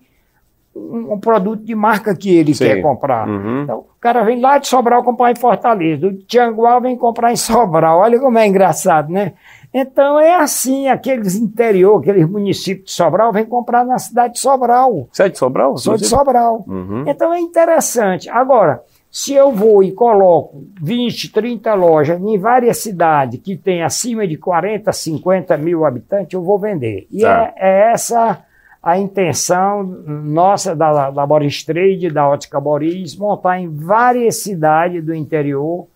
um, 0.75 1.15
um 1.15 1.21
produto 1.21 1.63
de 1.63 1.75
marca 1.75 2.15
que 2.17 2.35
ele 2.35 2.55
Sim. 2.55 2.65
quer 2.65 2.83
comprar. 2.83 3.29
Uhum. 3.29 3.63
Então, 3.63 3.79
o 3.79 4.01
cara 4.01 4.23
vem 4.23 4.41
lá 4.41 4.59
de 4.59 4.67
Sobral 4.67 5.03
comprar 5.03 5.31
em 5.31 5.37
Fortaleza, 5.37 6.11
do 6.11 6.23
Tianguá 6.23 6.79
vem 6.79 6.97
comprar 6.97 7.33
em 7.33 7.37
Sobral. 7.37 8.01
Olha 8.01 8.19
como 8.19 8.39
é 8.39 8.47
engraçado, 8.47 9.13
né? 9.13 9.35
Então 9.75 10.21
é 10.21 10.37
assim, 10.37 10.87
aqueles 10.87 11.35
interior, 11.35 11.99
aqueles 12.01 12.29
municípios 12.29 12.87
de 12.87 12.93
Sobral, 12.93 13.33
vem 13.33 13.45
comprar 13.45 13.85
na 13.85 13.99
cidade 13.99 14.35
de 14.35 14.39
Sobral. 14.39 15.09
Você 15.11 15.25
é 15.25 15.29
de 15.29 15.37
Sobral? 15.37 15.77
Sou 15.77 15.97
de 15.97 16.07
Sobral. 16.07 16.65
Uhum. 16.69 17.03
Então 17.09 17.35
é 17.35 17.41
interessante. 17.41 18.31
Agora, 18.31 18.81
se 19.11 19.35
eu 19.35 19.51
vou 19.51 19.83
e 19.83 19.91
coloco 19.91 20.65
20, 20.81 21.33
30 21.33 21.75
lojas 21.75 22.21
em 22.21 22.39
várias 22.39 22.79
cidades 22.79 23.41
que 23.43 23.57
tem 23.57 23.83
acima 23.83 24.29
de 24.29 24.37
40, 24.37 24.93
50 24.93 25.57
mil 25.57 25.85
habitantes, 25.85 26.35
eu 26.35 26.43
vou 26.43 26.57
vender. 26.57 27.09
E 27.11 27.25
é, 27.25 27.55
é, 27.57 27.93
essa 27.93 28.45
a 28.81 28.99
intenção 28.99 29.83
nossa 29.83 30.77
da, 30.77 31.11
da 31.11 31.27
Boris 31.27 31.65
Trade, 31.65 32.11
da 32.11 32.29
Ótica 32.29 32.61
Boris, 32.61 33.17
montar 33.17 33.59
em 33.59 33.69
várias 33.69 34.37
cidades 34.37 35.03
do 35.03 35.15
interior 35.15 35.89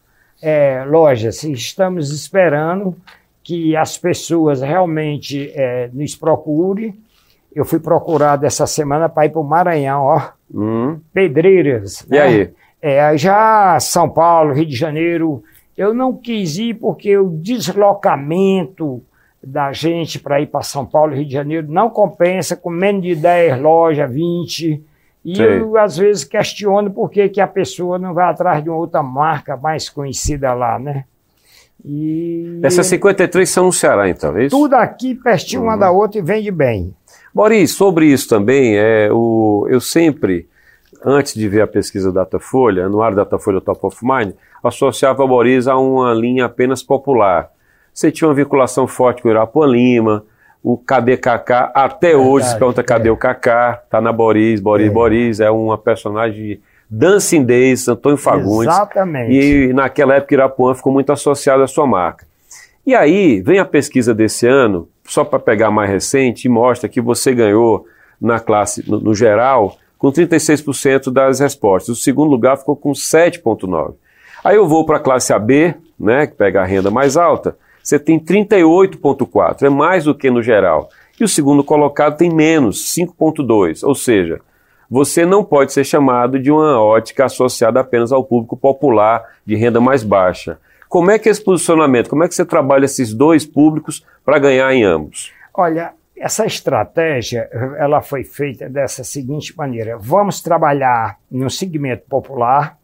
é, 0.43 0.85
lojas. 0.85 1.45
Estamos 1.45 2.11
esperando 2.11 2.97
que 3.49 3.75
as 3.75 3.97
pessoas 3.97 4.61
realmente 4.61 5.51
é, 5.55 5.89
nos 5.95 6.15
procurem. 6.15 6.95
Eu 7.51 7.65
fui 7.65 7.81
procurado 7.81 8.45
essa 8.45 8.67
semana 8.67 9.09
para 9.09 9.25
ir 9.25 9.31
para 9.31 9.41
o 9.41 9.43
Maranhão, 9.45 10.03
ó. 10.03 10.21
Hum. 10.55 11.01
Pedreiras. 11.15 12.03
E 12.03 12.11
né? 12.11 12.21
aí? 12.21 12.51
É, 12.83 13.17
já 13.17 13.81
São 13.81 14.07
Paulo, 14.11 14.53
Rio 14.53 14.67
de 14.67 14.77
Janeiro, 14.77 15.43
eu 15.79 15.95
não 15.95 16.15
quis 16.15 16.59
ir 16.59 16.75
porque 16.75 17.17
o 17.17 17.31
deslocamento 17.31 19.03
da 19.43 19.73
gente 19.73 20.19
para 20.19 20.43
ir 20.43 20.49
para 20.49 20.61
São 20.61 20.85
Paulo, 20.85 21.15
Rio 21.15 21.25
de 21.25 21.33
Janeiro, 21.33 21.73
não 21.73 21.89
compensa 21.89 22.55
com 22.55 22.69
menos 22.69 23.01
de 23.01 23.17
10 23.17 23.63
lojas, 23.63 24.13
20. 24.13 24.85
E 25.25 25.37
Sim. 25.37 25.43
eu, 25.43 25.79
às 25.79 25.97
vezes, 25.97 26.23
questiono 26.23 26.91
por 26.91 27.11
que, 27.11 27.27
que 27.31 27.41
a 27.41 27.49
pessoa 27.49 27.99
não 27.99 28.13
vai 28.13 28.29
atrás 28.29 28.63
de 28.63 28.69
uma 28.69 28.77
outra 28.77 29.03
marca 29.03 29.57
mais 29.57 29.89
conhecida 29.89 30.53
lá, 30.53 30.79
né? 30.79 31.07
E... 31.85 32.61
Essas 32.63 32.87
53 32.87 33.49
são 33.49 33.67
no 33.67 33.73
Ceará, 33.73 34.09
então, 34.09 34.37
é 34.37 34.47
isso? 34.47 34.57
Tudo 34.57 34.75
aqui 34.75 35.15
pertinho 35.15 35.63
uhum. 35.63 35.69
uma 35.69 35.77
da 35.77 35.91
outra 35.91 36.19
e 36.19 36.23
vende 36.23 36.51
bem. 36.51 36.95
Boris, 37.35 37.73
sobre 37.73 38.07
isso 38.07 38.29
também, 38.29 38.77
é, 38.77 39.09
o, 39.13 39.67
eu 39.71 39.81
sempre, 39.81 40.49
antes 41.05 41.35
de 41.35 41.49
ver 41.49 41.63
a 41.63 41.67
pesquisa 41.67 42.13
Datafolha, 42.13 42.87
anuário 42.87 43.17
Datafolha 43.17 43.61
Top 43.61 43.79
of 43.87 43.97
Mind, 44.03 44.33
associava 44.63 45.27
Boris 45.27 45.69
a 45.69 45.77
uma 45.77 46.13
linha 46.13 46.47
apenas 46.47 46.83
popular. 46.83 47.51
Você 47.93 48.11
tinha 48.11 48.29
uma 48.29 48.35
vinculação 48.35 48.87
forte 48.87 49.23
com 49.23 49.29
o 49.29 49.31
Irapuã 49.31 49.67
Lima, 49.67 50.25
o 50.63 50.77
KDKK, 50.77 51.71
até 51.75 52.17
hoje 52.17 52.49
se 52.49 52.59
pergunta 52.59 52.83
cadê 52.83 53.09
é. 53.09 53.13
o 53.13 53.17
Kaká, 53.17 53.83
tá 53.89 54.01
na 54.01 54.13
Boris, 54.13 54.61
Boris, 54.61 54.89
é. 54.89 54.91
Boris, 54.91 55.41
é 55.41 55.51
uma 55.51 55.79
personagem 55.79 56.61
Dancing 56.91 57.45
Days, 57.45 57.89
Antônio 57.89 58.17
Fagundes. 58.17 58.73
Exatamente. 58.73 59.33
E 59.33 59.73
naquela 59.73 60.15
época 60.15 60.35
Irapuã 60.35 60.75
ficou 60.75 60.93
muito 60.93 61.13
associado 61.13 61.63
à 61.63 61.67
sua 61.67 61.87
marca. 61.87 62.27
E 62.87 62.95
aí 62.95 63.43
vem 63.43 63.59
a 63.59 63.65
pesquisa 63.65 64.15
desse 64.15 64.47
ano, 64.47 64.89
só 65.05 65.23
para 65.25 65.39
pegar 65.39 65.71
mais 65.71 65.91
recente, 65.91 66.47
e 66.47 66.49
mostra 66.49 66.89
que 66.89 67.01
você 67.01 67.35
ganhou 67.35 67.85
na 68.21 68.41
classe, 68.41 68.89
no, 68.89 68.99
no 68.99 69.15
geral, 69.15 69.77
com 69.99 70.11
36% 70.11 71.13
das 71.13 71.41
respostas. 71.41 71.99
O 71.99 72.01
segundo 72.01 72.31
lugar 72.31 72.57
ficou 72.57 72.75
com 72.75 72.93
7,9%. 72.93 73.95
Aí 74.43 74.57
eu 74.57 74.67
vou 74.67 74.87
para 74.87 74.97
a 74.97 75.01
classe 75.01 75.33
AB, 75.33 75.75
né, 75.99 76.27
que 76.27 76.35
pega 76.35 76.63
a 76.63 76.65
renda 76.65 76.91
mais 76.91 77.17
alta, 77.17 77.57
você 77.83 77.99
tem 77.99 78.19
38,4%, 78.19 79.63
é 79.63 79.69
mais 79.69 80.05
do 80.05 80.15
que 80.15 80.31
no 80.31 80.43
geral. 80.43 80.89
E 81.21 81.25
o 81.25 81.29
segundo 81.29 81.65
colocado 81.65 82.17
tem 82.17 82.31
menos, 82.31 82.95
5,2%. 82.95 83.83
Ou 83.83 83.95
seja, 83.95 84.41
você 84.91 85.27
não 85.27 85.45
pode 85.45 85.73
ser 85.73 85.85
chamado 85.85 86.39
de 86.39 86.51
uma 86.51 86.81
ótica 86.81 87.27
associada 87.27 87.81
apenas 87.81 88.13
ao 88.13 88.25
público 88.25 88.57
popular 88.57 89.23
de 89.45 89.55
renda 89.55 89.81
mais 89.81 90.03
baixa. 90.03 90.59
Como 90.89 91.11
é 91.11 91.19
que 91.19 91.29
é 91.29 91.33
esse 91.33 91.45
posicionamento? 91.45 92.09
Como 92.09 92.25
é 92.25 92.29
que 92.29 92.35
você 92.35 92.45
trabalha 92.45 92.87
esses 92.87 93.13
dois 93.13 93.45
públicos 93.45 94.05
para 94.25 94.39
ganhar 94.39 94.73
em 94.73 94.85
ambos? 94.85 95.33
Olha, 95.53 95.93
essa 96.17 96.47
estratégia 96.47 97.49
ela 97.79 98.01
foi 98.01 98.25
feita 98.25 98.69
dessa 98.69 99.05
seguinte 99.05 99.57
maneira: 99.57 99.99
vamos 99.99 100.41
trabalhar 100.41 101.19
no 101.31 101.51
segmento 101.51 102.05
popular 102.09 102.79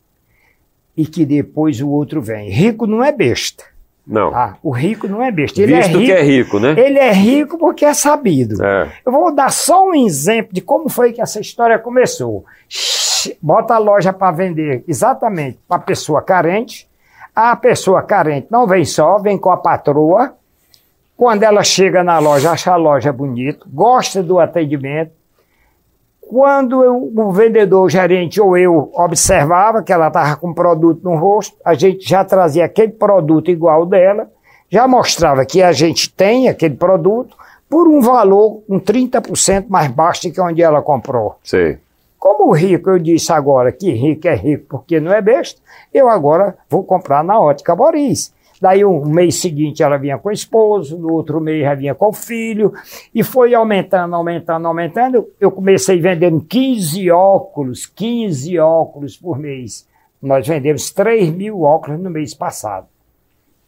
e 0.97 1.07
que 1.07 1.25
depois 1.25 1.81
o 1.81 1.89
outro 1.89 2.21
vem. 2.21 2.51
Rico 2.51 2.87
não 2.87 3.03
é 3.03 3.11
besta. 3.11 3.65
Não. 4.07 4.35
Ah, 4.35 4.57
o 4.63 4.71
rico 4.71 5.09
não 5.09 5.23
é 5.23 5.31
besta. 5.31 5.63
Ele 5.63 5.73
é 5.75 5.81
Visto 5.81 5.97
é 5.97 5.99
rico, 5.99 6.05
que 6.05 6.13
é 6.13 6.23
rico, 6.23 6.61
né? 6.61 6.75
Ele 6.77 6.99
é 6.99 7.13
rico 7.13 7.59
porque 7.59 7.85
é 7.85 7.95
sabido. 7.95 8.63
É. 8.63 8.89
Eu 9.05 9.11
vou 9.11 9.35
dar 9.35 9.51
só 9.51 9.89
um 9.89 9.95
exemplo 9.95 10.53
de 10.53 10.61
como 10.61 10.89
foi 10.89 11.13
que 11.13 11.23
essa 11.23 11.41
história 11.41 11.79
começou. 11.79 12.45
Bota 13.41 13.75
a 13.75 13.79
loja 13.79 14.13
para 14.13 14.31
vender 14.33 14.85
exatamente 14.87 15.59
para 15.67 15.79
pessoa 15.79 16.21
carente. 16.21 16.87
A 17.35 17.57
pessoa 17.57 18.03
carente 18.03 18.49
não 18.51 18.67
vem 18.67 18.85
só, 18.85 19.19
vem 19.19 19.39
com 19.39 19.51
a 19.51 19.57
patroa. 19.57 20.35
Quando 21.17 21.43
ela 21.43 21.63
chega 21.63 22.05
na 22.05 22.19
loja, 22.19 22.51
acha 22.51 22.73
a 22.73 22.77
loja 22.77 23.13
bonita, 23.13 23.65
gosta 23.73 24.23
do 24.23 24.39
atendimento, 24.39 25.13
quando 26.29 26.83
eu, 26.83 27.13
o 27.15 27.33
vendedor, 27.33 27.85
o 27.85 27.89
gerente 27.89 28.41
ou 28.41 28.57
eu 28.57 28.91
observava 28.95 29.83
que 29.83 29.93
ela 29.93 30.09
estava 30.09 30.37
com 30.37 30.53
produto 30.53 31.03
no 31.03 31.17
rosto, 31.17 31.57
a 31.65 31.75
gente 31.75 32.09
já 32.09 32.25
trazia 32.25 32.65
aquele 32.65 32.93
produto 32.93 33.51
igual 33.51 33.87
dela, 33.87 34.31
já 34.69 34.89
mostrava 34.89 35.45
que 35.45 35.63
a 35.63 35.73
gente 35.73 36.13
tem 36.13 36.49
aquele 36.49 36.75
produto 36.75 37.37
por 37.69 37.89
um 37.89 38.01
valor 38.01 38.63
um 38.69 38.79
30% 38.79 39.67
mais 39.69 39.91
baixo 39.91 40.31
que 40.31 40.41
onde 40.41 40.63
ela 40.63 40.83
comprou. 40.83 41.37
Sim. 41.43 41.77
Como 42.19 42.49
o 42.49 42.53
rico, 42.53 42.91
eu 42.91 42.99
disse 42.99 43.33
agora 43.33 43.71
que 43.71 43.91
rico 43.91 44.27
é 44.27 44.35
rico 44.35 44.65
porque 44.69 44.99
não 44.99 45.13
é 45.13 45.21
besta, 45.21 45.61
eu 45.93 46.09
agora 46.09 46.57
vou 46.71 46.83
comprar 46.83 47.23
na 47.23 47.39
ótica 47.39 47.77
Boris. 47.77 48.33
Daí 48.61 48.85
um 48.85 49.05
mês 49.07 49.37
seguinte 49.37 49.83
ela 49.83 49.97
vinha 49.97 50.19
com 50.19 50.29
o 50.29 50.33
esposo, 50.33 50.97
no 50.97 51.13
outro 51.13 51.41
mês 51.41 51.65
ela 51.65 51.75
vinha 51.75 51.95
com 51.95 52.09
o 52.09 52.13
filho, 52.13 52.73
e 53.15 53.23
foi 53.23 53.55
aumentando, 53.55 54.15
aumentando, 54.15 54.67
aumentando. 54.67 55.29
Eu 55.41 55.51
comecei 55.51 56.01
vendendo 56.01 56.41
15 56.41 57.11
óculos, 57.11 57.87
15 57.87 58.59
óculos 58.59 59.17
por 59.17 59.39
mês. 59.39 59.87
Nós 60.23 60.47
vendemos 60.47 60.91
3 60.91 61.31
mil 61.31 61.63
óculos 61.63 62.01
no 62.01 62.11
mês 62.11 62.35
passado. 62.35 62.87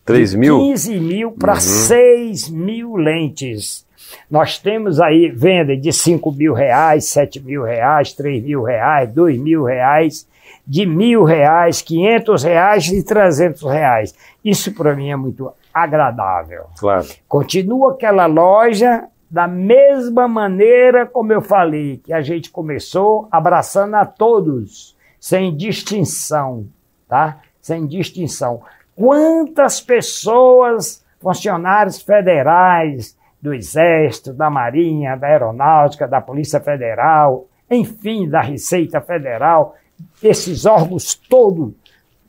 3 0.05 0.35
mil? 0.35 0.59
15 0.59 1.01
mil 1.01 1.33
para 1.33 1.55
uhum. 1.55 1.61
6 1.61 2.49
mil 2.49 2.97
lentes. 2.97 3.85
Nós 4.31 4.59
temos 4.59 5.01
aí 5.01 5.29
venda 5.29 5.77
de 5.77 5.93
5 5.93 6.31
mil 6.33 6.55
reais, 6.55 7.07
7 7.07 7.41
mil 7.41 7.65
reais, 7.65 8.13
3 8.13 8.43
mil 8.43 8.63
reais, 8.63 9.13
2 9.13 9.39
mil 9.39 9.65
reais 9.65 10.27
de 10.67 10.87
mil 10.87 11.25
reais, 11.25 11.83
quinhentos 11.83 12.43
reais 12.43 12.87
e 12.89 13.03
trezentos 13.03 13.63
reais. 13.63 14.15
Isso 14.45 14.73
para 14.75 14.95
mim 14.95 15.11
é 15.11 15.17
muito 15.17 15.53
agradável. 15.73 16.65
Claro. 16.79 17.07
Continua 17.29 17.93
aquela 17.93 18.27
loja 18.27 19.05
da 19.31 19.47
mesma 19.49 20.29
maneira 20.29 21.05
como 21.05 21.33
eu 21.33 21.41
falei, 21.41 21.99
que 21.99 22.13
a 22.13 22.21
gente 22.23 22.51
começou 22.51 23.29
abraçando 23.31 23.95
a 23.95 24.07
todos, 24.07 24.97
sem 25.19 25.55
distinção, 25.57 26.67
tá? 27.09 27.41
Sem 27.61 27.87
distinção. 27.87 28.63
Quantas 28.95 29.81
pessoas, 29.81 31.05
funcionários 31.21 32.01
federais, 32.01 33.17
do 33.41 33.53
Exército, 33.53 34.33
da 34.33 34.51
Marinha, 34.51 35.17
da 35.17 35.29
Aeronáutica, 35.29 36.09
da 36.09 36.21
Polícia 36.21 36.61
Federal, 36.61 37.47
enfim, 37.71 38.29
da 38.29 38.41
Receita 38.41 39.01
Federal, 39.01 39.77
esses 40.23 40.67
órgãos 40.67 41.15
todos, 41.15 41.73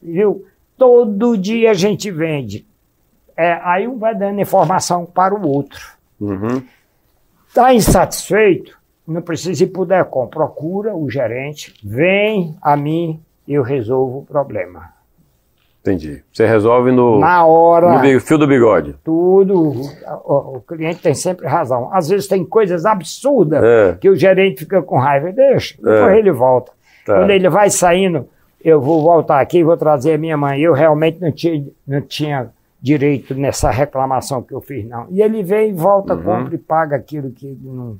viu? 0.01 0.45
Todo 0.77 1.37
dia 1.37 1.71
a 1.71 1.73
gente 1.73 2.11
vende. 2.11 2.65
É, 3.35 3.59
aí 3.63 3.87
um 3.87 3.97
vai 3.97 4.15
dando 4.15 4.39
informação 4.39 5.05
para 5.05 5.33
o 5.33 5.47
outro. 5.47 5.79
Está 7.47 7.65
uhum. 7.65 7.71
insatisfeito? 7.71 8.77
não 9.07 9.21
precisa 9.21 9.63
ir 9.63 9.67
para 9.67 9.81
o 9.81 9.85
DECOM, 9.85 10.27
procura 10.27 10.93
o 10.93 11.09
gerente, 11.09 11.73
vem 11.81 12.55
a 12.61 12.75
mim, 12.75 13.21
eu 13.47 13.63
resolvo 13.63 14.19
o 14.19 14.25
problema. 14.25 14.97
Entendi. 15.79 16.21
Você 16.33 16.45
resolve 16.45 16.91
no. 16.91 17.17
Na 17.17 17.45
hora. 17.45 18.03
No 18.03 18.19
fio 18.19 18.37
do 18.37 18.45
bigode. 18.45 18.93
Tudo. 19.05 19.71
O, 20.25 20.57
o, 20.57 20.61
cliente 20.61 21.01
tem 21.01 21.13
sempre 21.13 21.47
razão. 21.47 21.89
Às 21.93 22.09
vezes 22.09 22.27
tem 22.27 22.43
coisas 22.43 22.85
absurdas 22.85 23.63
é. 23.63 23.97
que 23.97 24.09
o 24.09 24.15
gerente 24.15 24.59
fica 24.59 24.81
com 24.81 24.97
raiva. 24.97 25.31
Deixa, 25.31 25.75
depois 25.77 26.13
é. 26.13 26.19
ele 26.19 26.31
volta. 26.33 26.73
Tá. 27.07 27.19
Quando 27.19 27.29
ele 27.29 27.47
vai 27.47 27.69
saindo, 27.69 28.27
eu 28.61 28.81
vou 28.81 29.01
voltar 29.01 29.39
aqui 29.39 29.59
e 29.59 29.63
vou 29.63 29.77
trazer 29.77 30.15
a 30.15 30.17
minha 30.17 30.35
mãe. 30.35 30.59
Eu 30.59 30.73
realmente 30.73 31.21
não 31.21 31.31
tinha, 31.31 31.65
não 31.87 32.01
tinha 32.01 32.49
direito 32.81 33.33
nessa 33.33 33.71
reclamação 33.71 34.43
que 34.43 34.53
eu 34.53 34.59
fiz, 34.59 34.85
não. 34.85 35.07
E 35.09 35.21
ele 35.21 35.41
vem, 35.41 35.73
volta, 35.73 36.13
uhum. 36.13 36.21
compra 36.21 36.55
e 36.55 36.57
paga 36.57 36.97
aquilo 36.97 37.31
que 37.31 37.57
não. 37.61 37.97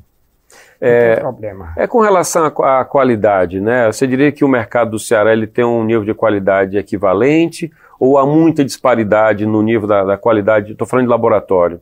É, 0.79 1.17
problema. 1.17 1.73
é 1.75 1.87
com 1.87 1.99
relação 1.99 2.45
à 2.45 2.85
qualidade, 2.85 3.59
né? 3.59 3.91
Você 3.91 4.07
diria 4.07 4.31
que 4.31 4.45
o 4.45 4.47
mercado 4.47 4.91
do 4.91 4.99
Ceará 4.99 5.33
ele 5.33 5.47
tem 5.47 5.65
um 5.65 5.83
nível 5.83 6.05
de 6.05 6.13
qualidade 6.13 6.77
equivalente 6.77 7.71
ou 7.99 8.17
há 8.17 8.25
muita 8.25 8.63
disparidade 8.63 9.45
no 9.45 9.61
nível 9.61 9.87
da, 9.87 10.03
da 10.03 10.17
qualidade? 10.17 10.71
Estou 10.71 10.87
falando 10.87 11.05
de 11.05 11.11
laboratório. 11.11 11.81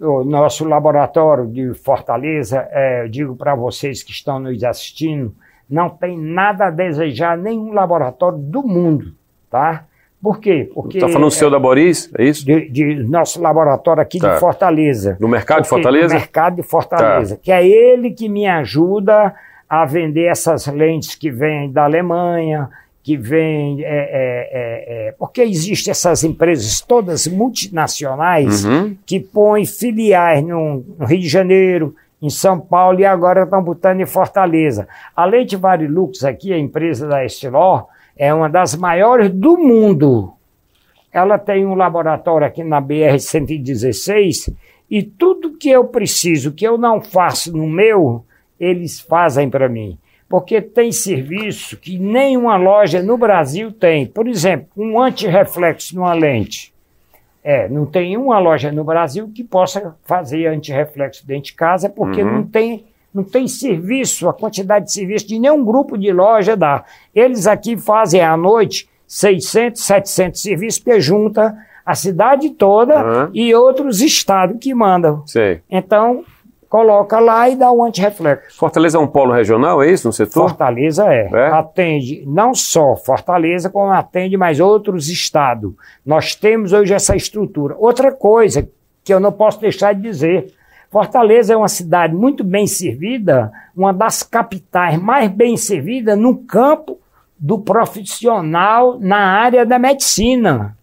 O 0.00 0.24
nosso 0.24 0.66
laboratório 0.66 1.46
de 1.46 1.74
Fortaleza, 1.74 2.66
é, 2.70 3.04
eu 3.04 3.08
digo 3.08 3.36
para 3.36 3.54
vocês 3.54 4.02
que 4.02 4.12
estão 4.12 4.38
nos 4.38 4.62
assistindo, 4.62 5.34
não 5.68 5.88
tem 5.88 6.16
nada 6.16 6.66
a 6.66 6.70
desejar 6.70 7.36
nenhum 7.36 7.72
laboratório 7.72 8.38
do 8.38 8.62
mundo, 8.62 9.12
tá? 9.50 9.84
Por 10.22 10.40
quê? 10.40 10.70
Porque. 10.74 10.98
Está 10.98 11.08
falando 11.08 11.28
o 11.28 11.30
seu 11.30 11.50
da 11.50 11.58
Boris, 11.58 12.10
é 12.18 12.24
isso? 12.24 12.44
De, 12.44 12.68
de 12.68 12.94
nosso 13.04 13.40
laboratório 13.40 14.02
aqui 14.02 14.18
tá. 14.18 14.34
de 14.34 14.40
Fortaleza. 14.40 15.16
Do 15.20 15.28
mercado 15.28 15.62
de 15.62 15.68
Fortaleza? 15.68 16.08
Do 16.08 16.14
mercado 16.14 16.56
de 16.56 16.62
Fortaleza. 16.62 17.36
Tá. 17.36 17.40
Que 17.42 17.52
é 17.52 17.66
ele 17.66 18.10
que 18.10 18.28
me 18.28 18.46
ajuda 18.46 19.34
a 19.68 19.84
vender 19.84 20.24
essas 20.24 20.66
lentes 20.66 21.14
que 21.14 21.30
vêm 21.30 21.70
da 21.70 21.84
Alemanha, 21.84 22.68
que 23.02 23.16
vêm. 23.16 23.84
É, 23.84 23.86
é, 23.86 23.88
é, 23.90 25.08
é 25.08 25.12
porque 25.12 25.42
existem 25.42 25.90
essas 25.90 26.24
empresas 26.24 26.80
todas 26.80 27.26
multinacionais 27.26 28.64
uhum. 28.64 28.96
que 29.04 29.20
põem 29.20 29.64
filiais 29.66 30.42
no, 30.42 30.84
no 30.98 31.06
Rio 31.06 31.20
de 31.20 31.28
Janeiro, 31.28 31.94
em 32.26 32.30
São 32.30 32.60
Paulo 32.60 32.98
e 32.98 33.04
agora 33.04 33.44
estão 33.44 33.62
botando 33.62 34.00
em 34.00 34.06
Fortaleza. 34.06 34.88
A 35.14 35.24
Leite 35.24 35.56
Varilux 35.56 36.24
aqui, 36.24 36.52
a 36.52 36.58
empresa 36.58 37.06
da 37.06 37.24
Estilor, 37.24 37.86
é 38.16 38.34
uma 38.34 38.48
das 38.48 38.74
maiores 38.74 39.30
do 39.30 39.56
mundo. 39.56 40.32
Ela 41.12 41.38
tem 41.38 41.64
um 41.64 41.74
laboratório 41.74 42.46
aqui 42.46 42.64
na 42.64 42.82
BR-116 42.82 44.52
e 44.90 45.02
tudo 45.02 45.56
que 45.56 45.70
eu 45.70 45.84
preciso, 45.84 46.52
que 46.52 46.66
eu 46.66 46.76
não 46.76 47.00
faço 47.00 47.56
no 47.56 47.66
meu, 47.66 48.24
eles 48.58 49.00
fazem 49.00 49.48
para 49.48 49.68
mim. 49.68 49.98
Porque 50.28 50.60
tem 50.60 50.90
serviço 50.90 51.76
que 51.76 51.98
nenhuma 51.98 52.56
loja 52.56 53.02
no 53.02 53.16
Brasil 53.16 53.70
tem. 53.70 54.06
Por 54.06 54.26
exemplo, 54.26 54.68
um 54.76 55.00
antirreflexo 55.00 55.94
numa 55.94 56.12
lente. 56.12 56.74
É, 57.48 57.68
não 57.68 57.86
tem 57.86 58.16
uma 58.16 58.40
loja 58.40 58.72
no 58.72 58.82
Brasil 58.82 59.30
que 59.32 59.44
possa 59.44 59.94
fazer 60.04 60.48
antirreflexo 60.48 61.24
dentro 61.24 61.44
de 61.44 61.52
casa, 61.54 61.88
porque 61.88 62.20
uhum. 62.20 62.38
não 62.38 62.42
tem 62.42 62.84
não 63.14 63.22
tem 63.22 63.46
serviço, 63.46 64.28
a 64.28 64.34
quantidade 64.34 64.86
de 64.86 64.92
serviço 64.92 65.28
de 65.28 65.38
nenhum 65.38 65.64
grupo 65.64 65.96
de 65.96 66.12
loja 66.12 66.56
dá. 66.56 66.84
Eles 67.14 67.46
aqui 67.46 67.76
fazem 67.76 68.20
à 68.20 68.36
noite 68.36 68.88
600, 69.06 69.80
700 69.80 70.42
serviços, 70.42 70.82
que 70.82 71.00
junta 71.00 71.56
a 71.84 71.94
cidade 71.94 72.50
toda 72.50 72.96
uhum. 72.96 73.30
e 73.32 73.54
outros 73.54 74.02
estados 74.02 74.58
que 74.60 74.74
mandam. 74.74 75.24
Sei. 75.24 75.60
Então, 75.70 76.24
coloca 76.68 77.18
lá 77.18 77.48
e 77.48 77.56
dá 77.56 77.70
o 77.70 77.84
antirreflexo. 77.84 78.58
Fortaleza 78.58 78.98
é 78.98 79.00
um 79.00 79.06
polo 79.06 79.32
regional, 79.32 79.82
é 79.82 79.90
isso, 79.90 80.08
no 80.08 80.12
setor? 80.12 80.48
Fortaleza 80.48 81.06
é. 81.12 81.28
é. 81.32 81.46
Atende 81.48 82.24
não 82.26 82.54
só 82.54 82.96
Fortaleza, 82.96 83.70
como 83.70 83.92
atende 83.92 84.36
mais 84.36 84.60
outros 84.60 85.08
estados. 85.08 85.72
Nós 86.04 86.34
temos 86.34 86.72
hoje 86.72 86.92
essa 86.94 87.16
estrutura. 87.16 87.76
Outra 87.78 88.12
coisa 88.12 88.68
que 89.04 89.14
eu 89.14 89.20
não 89.20 89.30
posso 89.30 89.60
deixar 89.60 89.94
de 89.94 90.02
dizer, 90.02 90.52
Fortaleza 90.90 91.52
é 91.52 91.56
uma 91.56 91.68
cidade 91.68 92.14
muito 92.14 92.42
bem 92.42 92.66
servida, 92.66 93.52
uma 93.76 93.92
das 93.92 94.22
capitais 94.22 95.00
mais 95.00 95.30
bem 95.30 95.56
servidas 95.56 96.18
no 96.18 96.36
campo 96.38 96.98
do 97.38 97.58
profissional 97.58 98.98
na 98.98 99.18
área 99.18 99.66
da 99.66 99.78
medicina. 99.78 100.76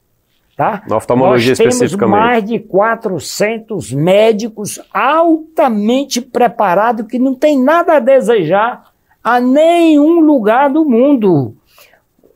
Tá? 0.56 0.84
Na 0.88 0.98
oftalmologia 0.98 1.56
Nós 1.58 1.80
temos 1.80 1.96
mais 1.96 2.44
de 2.46 2.60
400 2.60 3.92
médicos 3.92 4.80
altamente 4.94 6.22
preparados 6.22 7.08
que 7.08 7.18
não 7.18 7.34
tem 7.34 7.60
nada 7.60 7.98
a 7.98 8.00
desejar 8.00 8.84
a 9.24 9.40
nenhum 9.40 10.20
lugar 10.20 10.70
do 10.70 10.86
mundo. 10.86 11.56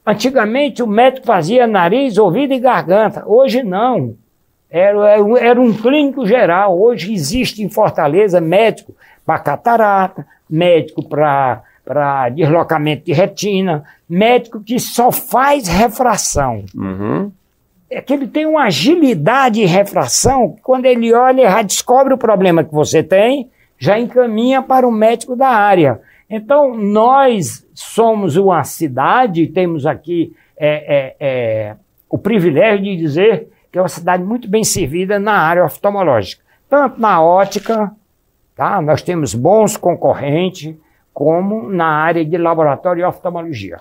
Antigamente 0.05 0.81
o 0.81 0.87
médico 0.87 1.27
fazia 1.27 1.67
nariz, 1.67 2.17
ouvido 2.17 2.53
e 2.53 2.59
garganta. 2.59 3.23
Hoje 3.27 3.61
não. 3.61 4.15
Era, 4.69 5.17
era 5.39 5.61
um 5.61 5.73
clínico 5.73 6.25
geral. 6.25 6.79
Hoje 6.79 7.13
existe 7.13 7.61
em 7.61 7.69
Fortaleza 7.69 8.41
médico 8.41 8.95
para 9.25 9.39
catarata, 9.39 10.25
médico 10.49 11.03
para 11.07 12.29
deslocamento 12.29 13.05
de 13.05 13.13
retina, 13.13 13.83
médico 14.09 14.61
que 14.61 14.79
só 14.79 15.11
faz 15.11 15.67
refração. 15.67 16.63
Uhum. 16.73 17.31
É 17.89 18.01
que 18.01 18.13
ele 18.13 18.27
tem 18.27 18.45
uma 18.45 18.63
agilidade 18.63 19.61
em 19.61 19.65
refração, 19.65 20.55
quando 20.61 20.85
ele 20.85 21.13
olha, 21.13 21.49
já 21.49 21.61
descobre 21.61 22.13
o 22.13 22.17
problema 22.17 22.63
que 22.63 22.73
você 22.73 23.01
tem, 23.01 23.49
já 23.77 23.97
encaminha 23.97 24.61
para 24.61 24.87
o 24.87 24.91
médico 24.91 25.35
da 25.35 25.47
área. 25.47 26.01
Então, 26.29 26.75
nós 26.75 27.65
somos 27.73 28.35
uma 28.35 28.63
cidade, 28.63 29.47
temos 29.47 29.85
aqui 29.85 30.35
é, 30.57 30.67
é, 30.67 31.15
é, 31.19 31.75
o 32.09 32.17
privilégio 32.17 32.83
de 32.83 32.97
dizer 32.97 33.47
que 33.71 33.77
é 33.77 33.81
uma 33.81 33.87
cidade 33.87 34.23
muito 34.23 34.49
bem 34.49 34.63
servida 34.63 35.19
na 35.19 35.33
área 35.33 35.63
oftalmológica. 35.63 36.43
Tanto 36.69 36.99
na 36.99 37.21
ótica, 37.21 37.91
tá? 38.55 38.81
nós 38.81 39.01
temos 39.01 39.33
bons 39.33 39.77
concorrentes, 39.77 40.75
como 41.13 41.69
na 41.69 41.87
área 41.87 42.23
de 42.25 42.37
laboratório 42.37 43.01
e 43.01 43.05
oftalmologia. 43.05 43.77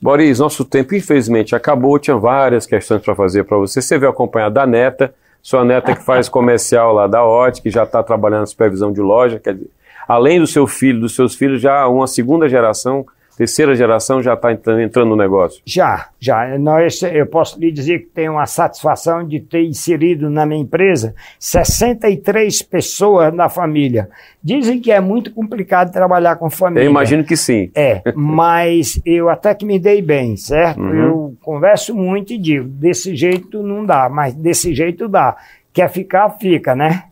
Boris, 0.00 0.38
nosso 0.38 0.64
tempo 0.64 0.94
infelizmente 0.94 1.56
acabou, 1.56 1.98
tinha 1.98 2.16
várias 2.16 2.66
questões 2.66 3.02
para 3.02 3.14
fazer 3.14 3.44
para 3.44 3.56
você. 3.56 3.82
Você 3.82 3.98
veio 3.98 4.10
acompanhar 4.10 4.48
da 4.48 4.66
neta, 4.66 5.12
sua 5.42 5.64
neta 5.64 5.94
que 5.94 6.04
faz 6.04 6.28
comercial 6.28 6.92
lá 6.92 7.06
da 7.06 7.24
ótica, 7.24 7.68
já 7.70 7.82
está 7.82 8.02
trabalhando 8.02 8.40
na 8.40 8.46
supervisão 8.46 8.92
de 8.92 9.00
loja, 9.00 9.40
quer 9.40 9.54
dizer, 9.54 9.70
além 10.06 10.38
do 10.38 10.46
seu 10.46 10.66
filho, 10.66 11.00
dos 11.00 11.14
seus 11.14 11.34
filhos, 11.34 11.60
já 11.60 11.86
uma 11.88 12.06
segunda 12.06 12.48
geração 12.48 13.04
terceira 13.38 13.72
geração 13.76 14.20
já 14.20 14.34
está 14.34 14.52
entrando 14.52 15.10
no 15.10 15.16
negócio? 15.16 15.62
Já, 15.64 16.08
já. 16.18 16.58
Nós, 16.58 17.00
eu 17.02 17.24
posso 17.24 17.58
lhe 17.60 17.70
dizer 17.70 18.00
que 18.00 18.06
tenho 18.06 18.32
uma 18.32 18.46
satisfação 18.46 19.24
de 19.24 19.38
ter 19.38 19.62
inserido 19.62 20.28
na 20.28 20.44
minha 20.44 20.60
empresa 20.60 21.14
63 21.38 22.62
pessoas 22.62 23.32
na 23.32 23.48
família. 23.48 24.08
Dizem 24.42 24.80
que 24.80 24.90
é 24.90 25.00
muito 25.00 25.32
complicado 25.32 25.92
trabalhar 25.92 26.34
com 26.34 26.50
família. 26.50 26.84
Eu 26.84 26.90
imagino 26.90 27.22
que 27.22 27.36
sim. 27.36 27.70
É, 27.76 28.02
mas 28.16 29.00
eu 29.06 29.28
até 29.28 29.54
que 29.54 29.64
me 29.64 29.78
dei 29.78 30.02
bem, 30.02 30.36
certo? 30.36 30.80
Uhum. 30.80 30.94
Eu 30.94 31.36
converso 31.40 31.94
muito 31.94 32.32
e 32.32 32.38
digo, 32.38 32.66
desse 32.66 33.14
jeito 33.14 33.62
não 33.62 33.86
dá, 33.86 34.08
mas 34.08 34.34
desse 34.34 34.74
jeito 34.74 35.06
dá. 35.06 35.36
Quer 35.72 35.88
ficar, 35.90 36.28
fica, 36.40 36.74
né? 36.74 37.04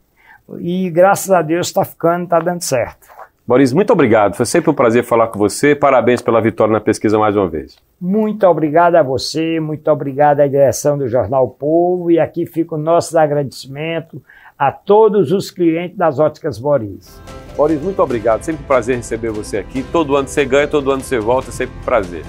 E 0.58 0.90
graças 0.90 1.30
a 1.30 1.40
Deus 1.40 1.68
está 1.68 1.84
ficando, 1.84 2.24
está 2.24 2.40
dando 2.40 2.62
certo. 2.62 3.06
Boris, 3.46 3.72
muito 3.72 3.92
obrigado. 3.92 4.34
Foi 4.34 4.44
sempre 4.44 4.70
um 4.70 4.74
prazer 4.74 5.04
falar 5.04 5.28
com 5.28 5.38
você. 5.38 5.72
Parabéns 5.72 6.20
pela 6.20 6.40
vitória 6.40 6.72
na 6.72 6.80
pesquisa 6.80 7.16
mais 7.16 7.36
uma 7.36 7.48
vez. 7.48 7.76
Muito 8.00 8.44
obrigado 8.44 8.96
a 8.96 9.04
você, 9.04 9.60
muito 9.60 9.88
obrigado 9.88 10.40
à 10.40 10.48
direção 10.48 10.98
do 10.98 11.06
Jornal 11.06 11.48
Povo 11.50 12.10
e 12.10 12.18
aqui 12.18 12.44
fica 12.44 12.74
o 12.74 12.78
nosso 12.78 13.16
agradecimento 13.16 14.20
a 14.58 14.72
todos 14.72 15.30
os 15.30 15.48
clientes 15.52 15.96
das 15.96 16.18
Óticas 16.18 16.58
Boris. 16.58 17.22
Boris, 17.56 17.80
muito 17.80 18.02
obrigado. 18.02 18.42
Sempre 18.42 18.64
um 18.64 18.66
prazer 18.66 18.96
receber 18.96 19.30
você 19.30 19.58
aqui. 19.58 19.84
Todo 19.92 20.16
ano 20.16 20.26
você 20.26 20.44
ganha, 20.44 20.66
todo 20.66 20.90
ano 20.90 21.02
você 21.02 21.20
volta, 21.20 21.52
sempre 21.52 21.76
um 21.80 21.84
prazer. 21.84 22.24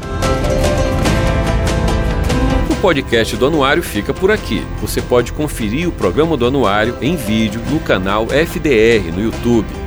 O 2.69 2.79
podcast 2.79 3.35
do 3.35 3.47
Anuário 3.47 3.81
fica 3.81 4.13
por 4.13 4.29
aqui. 4.29 4.61
Você 4.81 5.01
pode 5.01 5.33
conferir 5.33 5.89
o 5.89 5.91
programa 5.91 6.37
do 6.37 6.45
Anuário 6.45 6.95
em 7.01 7.15
vídeo 7.15 7.59
no 7.71 7.79
canal 7.79 8.27
FDR 8.27 9.11
no 9.11 9.19
YouTube 9.19 9.86